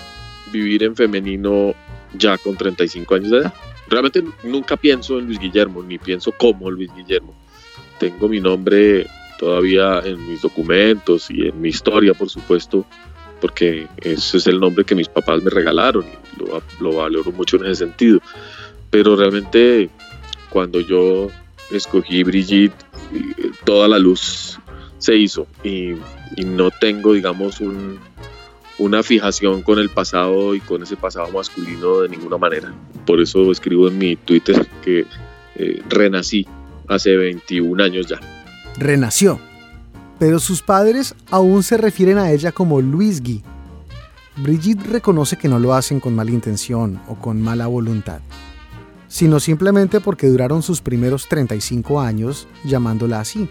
vivir 0.51 0.83
en 0.83 0.95
femenino 0.95 1.73
ya 2.15 2.38
con 2.38 2.55
35 2.55 3.15
años 3.15 3.31
de 3.31 3.38
edad. 3.39 3.53
Realmente 3.89 4.23
nunca 4.43 4.77
pienso 4.77 5.17
en 5.17 5.25
Luis 5.25 5.39
Guillermo, 5.39 5.81
ni 5.81 5.97
pienso 5.97 6.31
como 6.31 6.69
Luis 6.69 6.91
Guillermo. 6.95 7.33
Tengo 7.99 8.27
mi 8.29 8.39
nombre 8.39 9.07
todavía 9.39 10.01
en 10.03 10.27
mis 10.27 10.41
documentos 10.41 11.31
y 11.31 11.47
en 11.47 11.59
mi 11.59 11.69
historia, 11.69 12.13
por 12.13 12.29
supuesto, 12.29 12.86
porque 13.41 13.88
ese 13.97 14.38
es 14.38 14.47
el 14.47 14.59
nombre 14.59 14.86
que 14.86 14.95
mis 14.95 15.09
papás 15.09 15.41
me 15.41 15.49
regalaron 15.49 16.05
y 16.05 16.39
lo, 16.39 16.62
lo 16.79 16.97
valoro 16.97 17.31
mucho 17.31 17.57
en 17.57 17.65
ese 17.65 17.86
sentido. 17.86 18.19
Pero 18.93 19.15
realmente 19.15 19.89
cuando 20.51 20.79
yo 20.79 21.29
escogí 21.71 22.21
Brigitte, 22.21 22.75
toda 23.65 23.88
la 23.88 23.97
luz 23.97 24.60
se 24.99 25.15
hizo 25.15 25.47
y, 25.63 25.95
no 26.45 26.69
tengo, 26.69 27.13
digamos, 27.13 27.60
una 28.77 29.01
fijación 29.01 29.63
con 29.63 29.79
el 29.79 29.89
pasado 29.89 30.53
y 30.53 30.60
con 30.60 30.84
ese 30.84 30.95
pasado 30.95 31.32
masculino 31.32 32.01
de 32.01 32.10
ninguna 32.10 32.38
manera. 32.38 32.71
Por 33.08 33.19
eso 33.19 33.51
escribo 33.51 33.88
en 33.88 33.97
mi 33.97 34.15
Twitter 34.15 34.63
que 34.84 35.08
eh, 35.56 35.82
renací 35.89 36.45
hace 36.88 37.17
21 37.17 37.84
años 37.84 38.06
ya. 38.06 38.19
Renació, 38.77 39.39
pero 40.19 40.38
sus 40.38 40.62
padres 40.62 41.15
aún 41.32 41.63
se 41.63 41.77
refieren 41.77 42.19
a 42.19 42.32
ella 42.32 42.51
como 42.51 42.79
Luis 42.79 43.23
Guy. 43.23 43.41
Brigitte 44.38 44.86
reconoce 44.86 45.36
que 45.36 45.49
no 45.49 45.58
lo 45.58 45.73
hacen 45.73 45.99
con 45.99 46.13
mala 46.13 46.29
intención 46.29 47.01
o 47.08 47.15
con 47.15 47.41
mala 47.41 47.65
voluntad 47.65 48.21
sino 49.13 49.39
simplemente 49.39 50.02
porque 50.02 50.28
duraron 50.28 50.63
sus 50.63 50.82
primeros 50.82 51.28
35 51.28 52.02
años 52.02 52.47
llamándola 52.63 53.19
así. 53.19 53.47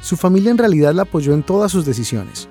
Su 0.00 0.16
familia 0.16 0.52
en 0.52 0.58
realidad 0.58 0.94
la 0.94 1.02
apoyó 1.02 1.34
en 1.34 1.42
todas 1.42 1.72
sus 1.72 1.84
decisiones. 1.84 2.48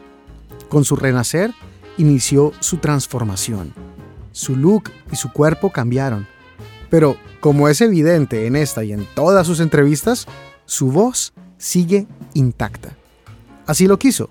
Con 0.68 0.84
su 0.84 0.98
renacer, 0.98 1.54
inició 1.98 2.52
su 2.60 2.80
transformación. 2.80 3.74
Su 4.34 4.58
look 4.58 4.92
y 5.10 5.16
su 5.16 5.32
cuerpo 5.32 5.72
cambiaron. 5.72 6.28
Pero, 6.90 7.16
como 7.40 7.70
es 7.70 7.80
evidente 7.80 8.46
en 8.46 8.58
esta 8.58 8.84
y 8.84 8.92
en 8.92 9.08
todas 9.16 9.48
sus 9.48 9.62
entrevistas, 9.62 10.28
su 10.66 10.92
voz 10.92 11.32
sigue 11.58 12.08
intacta. 12.34 12.90
Así 13.66 13.88
lo 13.88 13.98
quiso, 13.98 14.28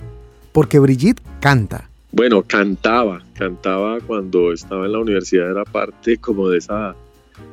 porque 0.52 0.78
Brigitte 0.78 1.22
canta. 1.40 1.88
Bueno, 2.12 2.42
cantaba, 2.42 3.22
cantaba 3.32 4.00
cuando 4.00 4.52
estaba 4.52 4.84
en 4.84 4.92
la 4.92 4.98
universidad, 4.98 5.50
era 5.50 5.64
parte 5.64 6.18
como 6.18 6.50
de 6.50 6.58
esa 6.58 6.94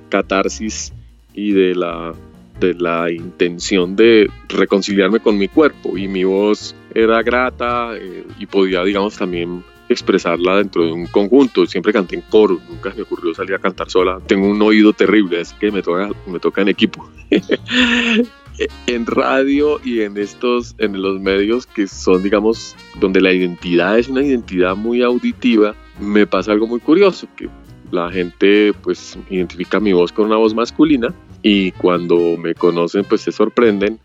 catarsis 0.09 0.93
y 1.33 1.51
de 1.51 1.75
la, 1.75 2.13
de 2.59 2.73
la 2.73 3.11
intención 3.11 3.95
de 3.95 4.29
reconciliarme 4.49 5.19
con 5.19 5.37
mi 5.37 5.47
cuerpo 5.47 5.97
y 5.97 6.07
mi 6.07 6.23
voz 6.23 6.75
era 6.93 7.21
grata 7.21 7.91
eh, 7.95 8.25
y 8.39 8.45
podía, 8.45 8.83
digamos, 8.83 9.17
también 9.17 9.63
expresarla 9.89 10.57
dentro 10.57 10.83
de 10.83 10.91
un 10.91 11.05
conjunto. 11.07 11.65
Siempre 11.65 11.93
canté 11.93 12.15
en 12.15 12.21
coro, 12.21 12.59
nunca 12.69 12.93
me 12.95 13.03
ocurrió 13.03 13.33
salir 13.33 13.55
a 13.55 13.59
cantar 13.59 13.89
sola. 13.89 14.19
Tengo 14.25 14.47
un 14.47 14.61
oído 14.61 14.93
terrible, 14.93 15.41
así 15.41 15.55
que 15.59 15.71
me 15.71 15.81
toca, 15.81 16.09
me 16.25 16.39
toca 16.39 16.61
en 16.61 16.69
equipo. 16.69 17.09
en 18.87 19.05
radio 19.05 19.79
y 19.83 20.01
en 20.01 20.17
estos, 20.17 20.75
en 20.79 21.01
los 21.01 21.19
medios 21.19 21.67
que 21.67 21.87
son, 21.87 22.23
digamos, 22.23 22.75
donde 22.99 23.21
la 23.21 23.31
identidad 23.31 23.99
es 23.99 24.07
una 24.07 24.23
identidad 24.23 24.75
muy 24.75 25.01
auditiva, 25.03 25.75
me 25.99 26.25
pasa 26.25 26.51
algo 26.51 26.67
muy 26.67 26.79
curioso, 26.79 27.27
que 27.35 27.49
la 27.91 28.11
gente 28.11 28.73
pues 28.81 29.17
identifica 29.29 29.79
mi 29.79 29.93
voz 29.93 30.11
con 30.11 30.25
una 30.25 30.37
voz 30.37 30.53
masculina 30.53 31.13
y 31.41 31.71
cuando 31.73 32.37
me 32.37 32.53
conocen 32.55 33.03
pues 33.05 33.21
se 33.21 33.31
sorprenden 33.31 33.99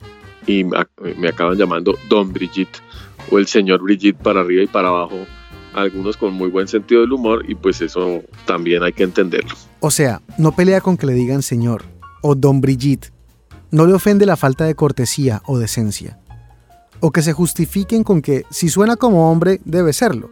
y 0.47 0.65
me 0.65 1.29
acaban 1.29 1.57
llamando 1.57 1.97
Don 2.09 2.33
Brigitte 2.33 2.81
o 3.31 3.39
el 3.39 3.47
señor 3.47 3.83
Brigitte 3.83 4.21
para 4.21 4.41
arriba 4.41 4.63
y 4.63 4.67
para 4.67 4.89
abajo, 4.89 5.19
algunos 5.75 6.17
con 6.17 6.35
muy 6.35 6.49
buen 6.49 6.69
sentido 6.69 7.03
del 7.03 7.13
humor 7.13 7.45
y 7.49 7.55
pues 7.55 7.81
eso 7.81 8.23
también 8.47 8.83
hay 8.83 8.93
que 8.93 9.05
entenderlo. 9.05 9.55
O 9.81 9.91
sea, 9.91 10.21
no 10.39 10.53
pelea 10.53 10.81
con 10.81 10.97
que 10.97 11.07
le 11.07 11.15
digan 11.15 11.43
señor 11.43 11.85
o 12.23 12.35
Don 12.35 12.61
Brigitte, 12.61 13.13
no 13.71 13.87
le 13.87 13.95
ofende 13.95 14.27
la 14.27 14.37
falta 14.37 14.65
de 14.65 14.75
cortesía 14.75 15.43
o 15.47 15.59
decencia, 15.59 16.19
o 17.01 17.11
que 17.11 17.23
se 17.23 17.33
justifiquen 17.33 18.05
con 18.05 18.23
que 18.23 18.45
si 18.51 18.69
suena 18.69 18.97
como 18.97 19.31
hombre 19.31 19.61
debe 19.65 19.93
serlo. 19.93 20.31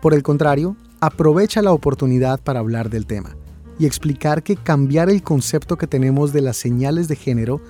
Por 0.00 0.14
el 0.14 0.22
contrario, 0.22 0.76
aprovecha 1.00 1.62
la 1.62 1.72
oportunidad 1.72 2.40
para 2.40 2.60
hablar 2.60 2.90
del 2.90 3.06
tema 3.06 3.36
y 3.78 3.86
explicar 3.86 4.42
que 4.42 4.56
cambiar 4.56 5.08
el 5.08 5.22
concepto 5.22 5.76
que 5.76 5.86
tenemos 5.86 6.32
de 6.32 6.42
las 6.42 6.56
señales 6.56 7.08
de 7.08 7.16
género 7.16 7.60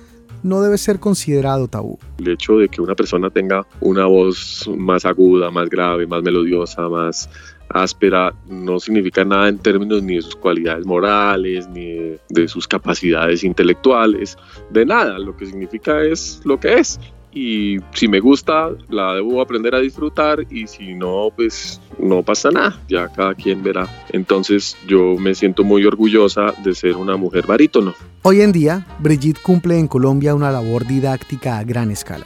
no 0.41 0.61
debe 0.61 0.77
ser 0.77 0.99
considerado 0.99 1.67
tabú. 1.67 1.99
El 2.17 2.29
hecho 2.29 2.57
de 2.57 2.69
que 2.69 2.81
una 2.81 2.95
persona 2.95 3.29
tenga 3.29 3.65
una 3.81 4.05
voz 4.05 4.69
más 4.77 5.05
aguda, 5.05 5.51
más 5.51 5.69
grave, 5.69 6.07
más 6.07 6.23
melodiosa, 6.23 6.87
más 6.87 7.29
áspera, 7.69 8.33
no 8.47 8.79
significa 8.79 9.23
nada 9.23 9.49
en 9.49 9.59
términos 9.59 10.01
ni 10.01 10.15
de 10.15 10.21
sus 10.21 10.35
cualidades 10.35 10.85
morales, 10.85 11.67
ni 11.67 12.17
de, 12.29 12.47
sus 12.47 12.67
capacidades 12.67 13.43
intelectuales, 13.43 14.37
de 14.71 14.85
nada. 14.85 15.19
Lo 15.19 15.35
que 15.35 15.45
significa 15.45 16.01
es 16.03 16.41
lo 16.45 16.59
que 16.59 16.79
es 16.79 16.99
y 17.31 17.77
si 17.93 18.07
me 18.07 18.19
gusta 18.19 18.69
la 18.89 19.13
debo 19.13 19.41
aprender 19.41 19.75
a 19.75 19.79
disfrutar 19.79 20.45
y 20.49 20.67
si 20.67 20.93
no 20.95 21.29
pues 21.35 21.79
no 21.99 22.23
pasa 22.23 22.49
nada 22.51 22.79
ya 22.87 23.07
cada 23.07 23.35
quien 23.35 23.61
verá. 23.63 23.87
Entonces 24.11 24.77
yo 24.87 25.15
me 25.17 25.35
siento 25.35 25.63
muy 25.63 25.85
orgullosa 25.85 26.53
de 26.63 26.73
ser 26.73 26.95
una 26.95 27.17
mujer 27.17 27.45
barítono. 27.45 27.93
Hoy 28.23 28.41
en 28.41 28.51
día 28.51 28.85
Brigitte 28.99 29.41
cumple 29.41 29.77
en 29.77 29.87
Colombia 29.87 30.35
una 30.35 30.51
labor 30.51 30.85
didáctica 30.85 31.57
a 31.57 31.63
gran 31.63 31.91
escala. 31.91 32.25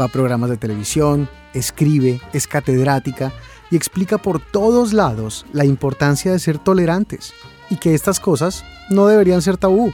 Va 0.00 0.06
a 0.06 0.08
programas 0.08 0.50
de 0.50 0.56
televisión 0.56 1.28
escribe 1.52 2.20
es 2.32 2.46
catedrática 2.46 3.32
y 3.70 3.76
explica 3.76 4.18
por 4.18 4.40
todos 4.40 4.92
lados 4.92 5.46
la 5.52 5.64
importancia 5.64 6.32
de 6.32 6.38
ser 6.38 6.58
tolerantes 6.58 7.32
y 7.70 7.76
que 7.76 7.94
estas 7.94 8.20
cosas 8.20 8.64
no 8.90 9.06
deberían 9.06 9.42
ser 9.42 9.56
tabú. 9.56 9.92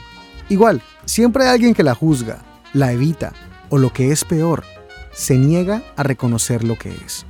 Igual 0.49 0.81
siempre 1.05 1.43
hay 1.43 1.49
alguien 1.49 1.73
que 1.73 1.83
la 1.83 1.95
juzga 1.95 2.43
la 2.73 2.91
evita 2.91 3.33
o 3.71 3.79
lo 3.79 3.91
que 3.91 4.11
es 4.11 4.23
peor, 4.23 4.63
se 5.11 5.37
niega 5.37 5.81
a 5.95 6.03
reconocer 6.03 6.63
lo 6.63 6.77
que 6.77 6.89
es. 6.89 7.25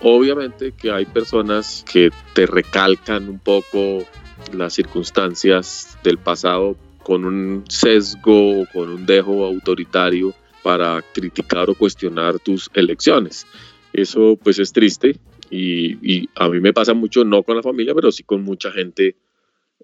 Obviamente 0.00 0.72
que 0.72 0.90
hay 0.90 1.06
personas 1.06 1.84
que 1.90 2.10
te 2.34 2.44
recalcan 2.44 3.28
un 3.28 3.38
poco 3.38 4.04
las 4.52 4.74
circunstancias 4.74 5.96
del 6.04 6.18
pasado 6.18 6.76
con 7.02 7.24
un 7.24 7.64
sesgo 7.68 8.62
o 8.62 8.66
con 8.72 8.90
un 8.90 9.06
dejo 9.06 9.44
autoritario 9.44 10.34
para 10.62 11.02
criticar 11.14 11.70
o 11.70 11.74
cuestionar 11.74 12.40
tus 12.40 12.68
elecciones. 12.74 13.46
Eso 13.92 14.36
pues 14.42 14.58
es 14.58 14.72
triste 14.72 15.16
y, 15.50 16.28
a 16.34 16.48
mí 16.48 16.60
me 16.60 16.72
pasa 16.72 16.92
mucho, 16.94 17.24
no 17.24 17.44
con 17.44 17.56
la 17.56 17.62
familia, 17.62 17.94
pero 17.94 18.10
sí 18.10 18.24
con 18.24 18.42
mucha 18.42 18.72
gente 18.72 19.14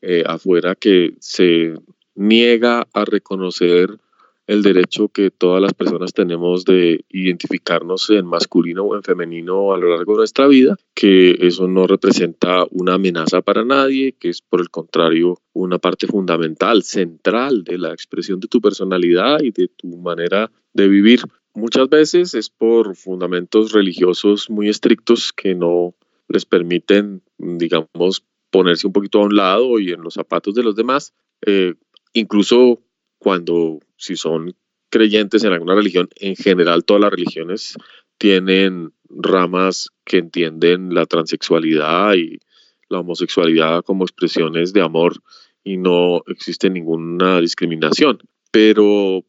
eh, 0.03 0.25
afuera 0.27 0.75
que 0.75 1.15
se 1.21 1.75
niega 2.17 2.89
a 2.93 3.05
reconocer 3.05 3.99
el 4.47 4.63
derecho 4.63 5.09
que 5.09 5.31
todas 5.31 5.63
las 5.63 5.75
personas 5.75 6.13
tenemos 6.13 6.65
de 6.65 7.05
identificarnos 7.11 8.11
en 8.11 8.27
masculino 8.27 8.85
o 8.85 8.97
en 8.97 9.03
femenino 9.03 9.73
a 9.73 9.79
lo 9.79 9.91
largo 9.91 10.13
de 10.13 10.19
nuestra 10.19 10.47
vida, 10.47 10.77
que 10.95 11.37
eso 11.41 11.69
no 11.69 11.87
representa 11.87 12.67
una 12.71 12.95
amenaza 12.95 13.41
para 13.41 13.65
nadie, 13.65 14.13
que 14.19 14.29
es 14.29 14.43
por 14.43 14.61
el 14.61 14.71
contrario 14.71 15.39
una 15.53 15.79
parte 15.79 16.07
fundamental, 16.07 16.83
central 16.83 17.65
de 17.65 17.79
la 17.79 17.93
expresión 17.93 18.41
de 18.41 18.49
tu 18.49 18.61
personalidad 18.61 19.41
y 19.43 19.51
de 19.53 19.69
tu 19.69 19.89
manera 19.97 20.51
de 20.73 20.89
vivir. 20.89 21.21
Muchas 21.55 21.89
veces 21.89 22.35
es 22.35 22.51
por 22.51 22.97
fundamentos 22.97 23.73
religiosos 23.73 24.49
muy 24.51 24.69
estrictos 24.69 25.33
que 25.33 25.55
no 25.55 25.95
les 26.29 26.47
permiten, 26.47 27.23
digamos, 27.39 28.25
ponerse 28.51 28.87
un 28.87 28.93
poquito 28.93 29.19
a 29.21 29.27
un 29.27 29.37
lado 29.37 29.79
y 29.79 29.91
en 29.93 30.03
los 30.03 30.15
zapatos 30.15 30.55
de 30.55 30.63
los 30.63 30.75
demás. 30.75 31.15
Eh, 31.45 31.75
incluso 32.15 32.81
cuando 33.23 33.79
si 33.97 34.17
son 34.17 34.55
creyentes 34.91 35.45
en 35.45 35.53
alguna 35.53 35.77
religión, 35.77 36.09
en 36.17 36.35
general 36.35 36.85
todas 36.85 37.03
las 37.03 37.13
religiones 37.13 37.75
tienen 38.19 38.93
ramas 39.09 39.91
que 40.05 40.19
entienden 40.19 40.93
la 40.93 41.07
transexualidad 41.07 42.15
y 42.15 42.41
la 42.89 42.99
homosexualidad 43.01 43.85
como 43.85 44.05
expresiones 44.05 44.73
de 44.73 44.83
amor 44.83 45.15
y 45.63 45.77
no 45.77 46.23
existe 46.27 46.69
ninguna 46.69 47.41
discriminación. 47.41 48.19
Pero 48.51 49.25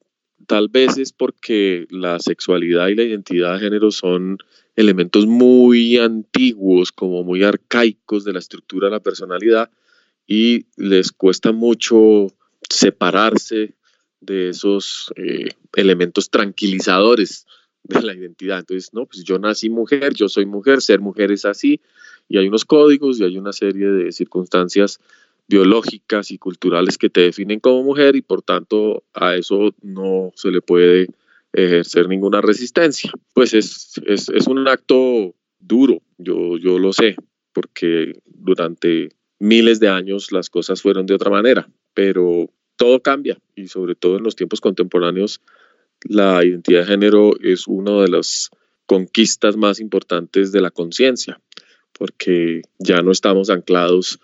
tal 0.48 0.70
vez 0.70 0.98
es 0.98 1.14
porque 1.14 1.86
la 1.90 2.20
sexualidad 2.20 2.88
y 2.88 2.96
la 2.96 3.04
identidad 3.04 3.54
de 3.54 3.60
género 3.60 3.92
son 3.92 4.40
elementos 4.76 5.28
muy 5.28 5.98
antiguos, 5.98 6.92
como 6.92 7.24
muy 7.24 7.44
arcaicos 7.44 8.26
de 8.26 8.34
la 8.34 8.40
estructura 8.40 8.88
de 8.88 8.92
la 8.94 9.04
personalidad 9.04 9.70
y 10.26 10.66
les 10.78 11.12
cuesta 11.12 11.52
mucho 11.52 12.28
separarse 12.70 13.76
de 14.26 14.50
esos 14.50 15.12
eh, 15.16 15.50
elementos 15.76 16.30
tranquilizadores 16.30 17.46
de 17.84 18.02
la 18.02 18.14
identidad. 18.14 18.60
Entonces, 18.60 18.94
no, 18.94 19.06
pues 19.06 19.24
yo 19.24 19.40
nací 19.40 19.70
mujer, 19.70 20.14
yo 20.14 20.30
soy 20.30 20.46
mujer, 20.46 20.82
ser 20.82 21.00
mujer 21.00 21.32
es 21.32 21.46
así, 21.46 21.82
y 22.30 22.38
hay 22.38 22.48
unos 22.48 22.66
códigos 22.66 23.20
y 23.20 23.24
hay 23.24 23.38
una 23.38 23.54
serie 23.54 23.88
de 23.88 24.12
circunstancias 24.12 25.00
biológicas 25.48 26.32
y 26.32 26.38
culturales 26.38 26.98
que 26.98 27.10
te 27.10 27.22
definen 27.22 27.60
como 27.60 27.84
mujer 27.84 28.16
y 28.16 28.22
por 28.22 28.42
tanto 28.42 29.04
a 29.14 29.36
eso 29.36 29.76
no 29.82 30.32
se 30.36 30.52
le 30.52 30.62
puede 30.62 31.10
ejercer 31.52 32.08
ninguna 32.08 32.42
resistencia. 32.42 33.12
Pues 33.34 33.54
es, 33.54 34.02
es, 34.06 34.30
es 34.30 34.48
un 34.48 34.68
acto 34.68 35.36
duro, 35.60 36.02
yo, 36.18 36.58
yo 36.58 36.80
lo 36.80 36.94
sé, 36.94 37.16
porque 37.52 38.14
durante 38.26 39.10
miles 39.40 39.80
de 39.80 39.90
años 39.90 40.32
las 40.32 40.50
cosas 40.50 40.82
fueron 40.82 41.06
de 41.06 41.14
otra 41.14 41.30
manera, 41.30 41.70
pero 41.94 42.50
todo 42.76 43.02
cambia 43.02 43.38
y 43.56 43.68
sobre 43.68 43.96
todo 43.96 44.18
en 44.18 44.24
los 44.24 44.36
tiempos 44.36 44.62
contemporáneos 44.62 45.42
la 46.04 46.44
identidad 46.44 46.82
de 46.82 46.88
género 46.88 47.34
es 47.42 47.68
una 47.68 48.02
de 48.02 48.10
las 48.10 48.50
conquistas 48.86 49.56
más 49.56 49.80
importantes 49.80 50.52
de 50.52 50.62
la 50.62 50.72
conciencia, 50.72 51.40
porque 51.98 52.62
ya 52.80 53.02
no 53.02 53.12
estamos 53.12 53.50
anclados 53.50 54.20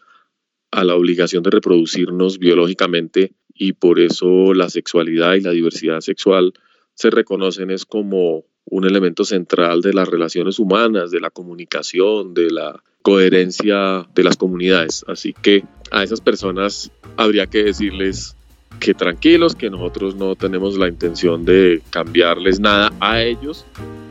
a 0.71 0.83
la 0.83 0.95
obligación 0.95 1.43
de 1.43 1.51
reproducirnos 1.51 2.38
biológicamente 2.38 3.33
y 3.53 3.73
por 3.73 3.99
eso 3.99 4.53
la 4.53 4.69
sexualidad 4.69 5.35
y 5.35 5.41
la 5.41 5.51
diversidad 5.51 6.01
sexual 6.01 6.53
se 6.93 7.09
reconocen 7.09 7.71
es 7.71 7.85
como 7.85 8.45
un 8.65 8.85
elemento 8.85 9.23
central 9.23 9.81
de 9.81 9.93
las 9.93 10.07
relaciones 10.07 10.59
humanas, 10.59 11.12
de 11.12 11.21
la 11.21 11.31
comunicación, 11.31 12.33
de 12.33 12.51
la 12.51 12.83
coherencia 13.01 14.07
de 14.13 14.23
las 14.23 14.38
comunidades. 14.38 15.03
Así 15.07 15.33
que 15.33 15.63
a 15.91 16.03
esas 16.03 16.21
personas 16.21 16.91
habría 17.17 17.47
que 17.47 17.63
decirles 17.63 18.35
que 18.79 18.93
tranquilos, 18.93 19.55
que 19.55 19.69
nosotros 19.69 20.15
no 20.15 20.35
tenemos 20.35 20.77
la 20.77 20.87
intención 20.87 21.45
de 21.45 21.81
cambiarles 21.89 22.59
nada 22.59 22.91
a 22.99 23.21
ellos, 23.21 23.65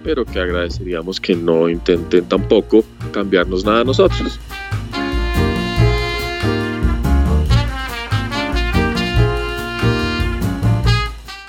pero 0.04 0.24
que 0.24 0.38
agradeceríamos 0.38 1.20
que 1.20 1.34
no 1.34 1.68
intenten 1.68 2.24
tampoco 2.26 2.84
cambiarnos 3.12 3.64
nada 3.64 3.80
a 3.80 3.84
nosotros. 3.84 4.38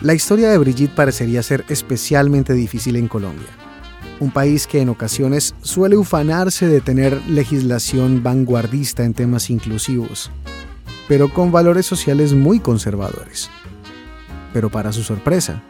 La 0.02 0.14
historia 0.14 0.50
de 0.50 0.58
Brigitte 0.58 0.96
parecería 0.96 1.44
ser 1.44 1.66
especialmente 1.68 2.54
difícil 2.54 2.96
en 2.96 3.10
Colombia, 3.10 3.50
un 4.22 4.32
país 4.32 4.66
que 4.66 4.80
en 4.80 4.88
ocasiones 4.88 5.56
suele 5.62 5.98
ufanarse 5.98 6.68
de 6.68 6.80
tener 6.80 7.22
legislación 7.28 8.24
vanguardista 8.24 9.04
en 9.04 9.14
temas 9.14 9.50
inclusivos, 9.50 10.32
pero 11.10 11.28
con 11.28 11.52
valores 11.52 11.88
sociales 11.88 12.34
muy 12.34 12.60
conservadores. 12.60 13.50
Pero 14.54 14.70
para 14.70 14.94
su 14.94 15.02
sorpresa, 15.02 15.62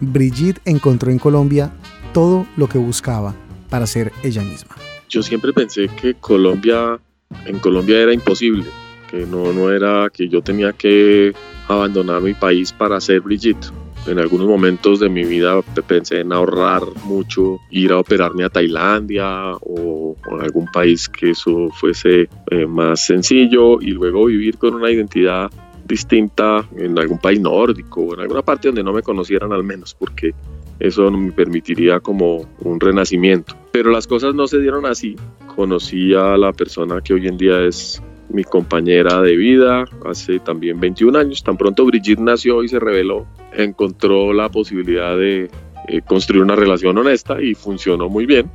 Brigitte 0.00 0.60
encontró 0.64 1.10
en 1.10 1.18
Colombia 1.18 1.70
todo 2.14 2.46
lo 2.56 2.66
que 2.66 2.78
buscaba 2.78 3.34
para 3.68 3.86
ser 3.86 4.10
ella 4.22 4.42
misma. 4.42 4.74
Yo 5.10 5.22
siempre 5.22 5.52
pensé 5.52 5.88
que 6.00 6.14
Colombia, 6.14 6.98
en 7.44 7.58
Colombia 7.58 7.98
era 7.98 8.14
imposible, 8.14 8.64
que 9.10 9.26
no, 9.26 9.52
no 9.52 9.70
era 9.70 10.08
que 10.10 10.28
yo 10.28 10.40
tenía 10.40 10.72
que 10.72 11.34
abandonar 11.68 12.22
mi 12.22 12.32
país 12.32 12.72
para 12.72 12.98
ser 12.98 13.20
Brigitte. 13.20 13.68
En 14.06 14.20
algunos 14.20 14.46
momentos 14.46 15.00
de 15.00 15.08
mi 15.08 15.24
vida 15.24 15.62
pensé 15.88 16.20
en 16.20 16.32
ahorrar 16.32 16.82
mucho, 17.04 17.58
ir 17.70 17.90
a 17.90 17.98
operarme 17.98 18.44
a 18.44 18.48
Tailandia 18.48 19.52
o, 19.60 20.16
a 20.30 20.44
algún 20.44 20.66
país 20.66 21.08
que 21.08 21.30
eso 21.30 21.70
fuese 21.70 22.28
eh, 22.50 22.66
más 22.66 23.04
sencillo 23.04 23.80
y 23.80 23.90
luego 23.90 24.26
vivir 24.26 24.58
con 24.58 24.74
una 24.74 24.90
identidad 24.90 25.50
distinta 25.86 26.64
en 26.76 26.98
algún 26.98 27.18
país 27.18 27.40
nórdico 27.40 28.02
o 28.02 28.14
en 28.14 28.20
alguna 28.20 28.42
parte 28.42 28.68
donde 28.68 28.84
no 28.84 28.92
me 28.92 29.02
conocieran 29.02 29.52
al 29.52 29.64
menos, 29.64 29.94
porque 29.94 30.34
eso 30.78 31.10
me 31.10 31.32
permitiría 31.32 32.00
como 32.00 32.46
un 32.60 32.78
renacimiento. 32.78 33.56
Pero 33.72 33.90
las 33.90 34.06
cosas 34.06 34.34
no 34.34 34.46
se 34.46 34.60
dieron 34.60 34.86
así. 34.86 35.16
Conocí 35.54 36.14
a 36.14 36.36
la 36.36 36.52
persona 36.52 37.00
que 37.00 37.14
hoy 37.14 37.26
en 37.26 37.38
día 37.38 37.62
es 37.64 38.02
mi 38.28 38.44
compañera 38.44 39.20
de 39.20 39.36
vida 39.36 39.84
hace 40.04 40.38
también 40.38 40.80
21 40.80 41.18
años. 41.18 41.42
Tan 41.42 41.56
pronto 41.56 41.84
Brigitte 41.84 42.20
nació 42.20 42.62
y 42.62 42.68
se 42.68 42.78
reveló, 42.78 43.26
encontró 43.52 44.32
la 44.32 44.48
posibilidad 44.48 45.16
de 45.16 45.50
eh, 45.88 46.00
construir 46.02 46.42
una 46.42 46.56
relación 46.56 46.98
honesta 46.98 47.40
y 47.40 47.54
funcionó 47.54 48.08
muy 48.08 48.26
bien. 48.26 48.50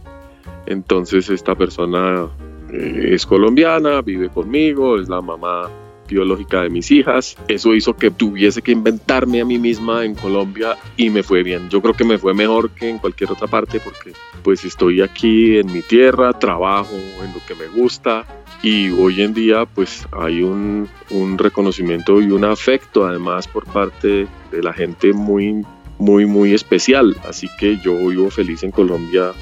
Entonces 0.65 1.29
esta 1.29 1.55
persona 1.55 2.27
eh, 2.71 3.10
es 3.13 3.25
colombiana, 3.25 4.01
vive 4.01 4.29
conmigo, 4.29 4.99
es 4.99 5.10
la 5.10 5.21
mamá 5.21 5.69
biológica 6.07 6.63
de 6.63 6.69
mis 6.69 6.91
hijas. 6.91 7.38
Eso 7.47 7.73
hizo 7.73 7.95
que 7.95 8.12
tuviese 8.12 8.62
que 8.62 8.73
inventarme 8.73 9.39
a 9.39 9.45
mí 9.45 9.57
misma 9.57 10.03
en 10.03 10.15
Colombia 10.15 10.77
y 10.97 11.10
me 11.10 11.23
fue 11.23 11.41
bien. 11.41 11.69
Yo 11.69 11.81
creo 11.81 11.93
que 11.93 12.03
me 12.03 12.17
fue 12.17 12.34
mejor 12.34 12.69
que 12.71 12.89
en 12.89 12.99
cualquier 12.99 13.31
otra 13.31 13.47
parte 13.47 13.79
porque 13.79 14.12
pues 14.43 14.65
estoy 14.65 15.01
aquí 15.01 15.57
en 15.57 15.71
mi 15.71 15.81
tierra, 15.81 16.34
trabajo 16.34 16.95
en 17.23 17.34
lo 17.34 17.39
que 17.47 17.55
me 17.55 17.67
gusta 17.67 18.25
y 18.63 18.89
hoy 18.91 19.21
en 19.21 19.34
día 19.34 19.65
pues 19.65 20.08
hay 20.12 20.41
un, 20.41 20.88
un 21.10 21.38
reconocimiento 21.38 22.21
y 22.21 22.32
un 22.32 22.45
afecto 22.45 23.06
además 23.06 23.47
por 23.47 23.65
parte 23.65 24.28
de 24.52 24.63
la 24.63 24.74
gente 24.74 25.13
muy 25.13 25.65
muy 25.97 26.26
muy 26.26 26.54
especial. 26.54 27.15
Así 27.28 27.47
que 27.60 27.78
yo 27.78 27.95
vivo 28.08 28.30
feliz 28.30 28.63
en 28.63 28.71
Colombia 28.71 29.34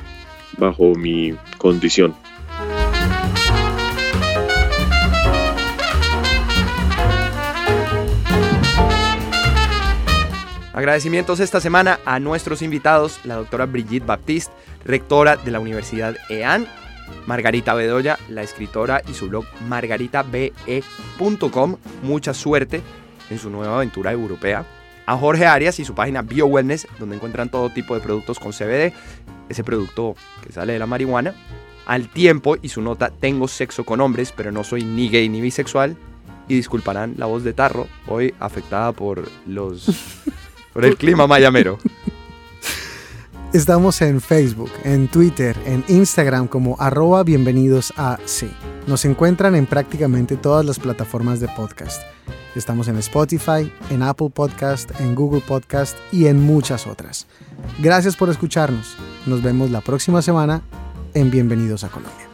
bajo 0.58 0.94
mi 0.96 1.34
condición. 1.58 2.14
Agradecimientos 10.74 11.42
esta 11.42 11.60
semana 11.60 12.00
a 12.06 12.22
nuestros 12.22 12.62
invitados, 12.62 13.20
la 13.26 13.36
doctora 13.36 13.66
Brigitte 13.66 14.06
Baptiste, 14.06 14.54
rectora 14.86 15.36
de 15.36 15.52
la 15.52 15.60
Universidad 15.60 16.16
EAN, 16.30 16.68
Margarita 17.26 17.74
Bedoya, 17.74 18.20
la 18.30 18.44
escritora 18.44 19.02
y 19.08 19.14
su 19.14 19.30
blog 19.30 19.46
margaritabe.com. 19.68 21.78
Mucha 22.04 22.34
suerte 22.34 22.82
en 23.30 23.40
su 23.40 23.50
nueva 23.50 23.76
aventura 23.76 24.12
europea. 24.12 24.66
A 25.06 25.18
Jorge 25.18 25.46
Arias 25.46 25.80
y 25.80 25.86
su 25.86 25.96
página 25.96 26.22
BioWellness, 26.22 26.88
donde 27.00 27.16
encuentran 27.16 27.50
todo 27.50 27.70
tipo 27.70 27.96
de 27.96 28.02
productos 28.02 28.40
con 28.40 28.52
CBD, 28.52 28.94
ese 29.50 29.64
producto 29.64 30.16
que 30.46 30.54
sale 30.54 30.74
de 30.74 30.80
la 30.80 30.86
marihuana. 30.86 31.34
Al 31.86 32.10
tiempo 32.10 32.58
y 32.62 32.70
su 32.70 32.82
nota 32.82 33.10
Tengo 33.10 33.48
sexo 33.48 33.84
con 33.84 34.02
hombres, 34.02 34.32
pero 34.36 34.52
no 34.52 34.64
soy 34.64 34.84
ni 34.84 35.10
gay 35.10 35.28
ni 35.30 35.42
bisexual. 35.42 35.98
Y 36.48 36.56
disculparán 36.56 37.16
la 37.18 37.26
voz 37.26 37.44
de 37.44 37.54
Tarro, 37.54 37.88
hoy 38.08 38.34
afectada 38.40 38.92
por 38.92 39.28
los 39.48 39.90
por 40.74 40.86
el 40.86 40.98
clima 40.98 41.28
mayamero. 41.28 41.78
Estamos 43.52 44.04
en 44.04 44.22
Facebook, 44.22 44.70
en 44.84 45.08
Twitter, 45.08 45.58
en 45.66 45.84
Instagram 45.88 46.48
como 46.48 46.76
arroba 46.78 47.24
bienvenidos 47.24 47.92
a 47.98 48.20
sí. 48.26 48.48
Nos 48.86 49.06
encuentran 49.06 49.56
en 49.56 49.66
prácticamente 49.66 50.38
todas 50.38 50.64
las 50.64 50.78
plataformas 50.78 51.40
de 51.40 51.48
podcast. 51.48 52.04
Estamos 52.54 52.88
en 52.90 52.98
Spotify, 52.98 53.72
en 53.90 54.04
Apple 54.04 54.30
Podcast, 54.30 54.92
en 55.02 55.16
Google 55.16 55.42
Podcast 55.42 55.98
y 56.12 56.28
en 56.28 56.40
muchas 56.40 56.86
otras. 56.86 57.26
Gracias 57.80 58.16
por 58.16 58.30
escucharnos. 58.30 58.96
Nos 59.26 59.42
vemos 59.42 59.72
la 59.72 59.82
próxima 59.82 60.22
semana 60.22 60.62
en 61.16 61.32
Bienvenidos 61.32 61.84
a 61.84 61.90
Colombia. 61.90 62.29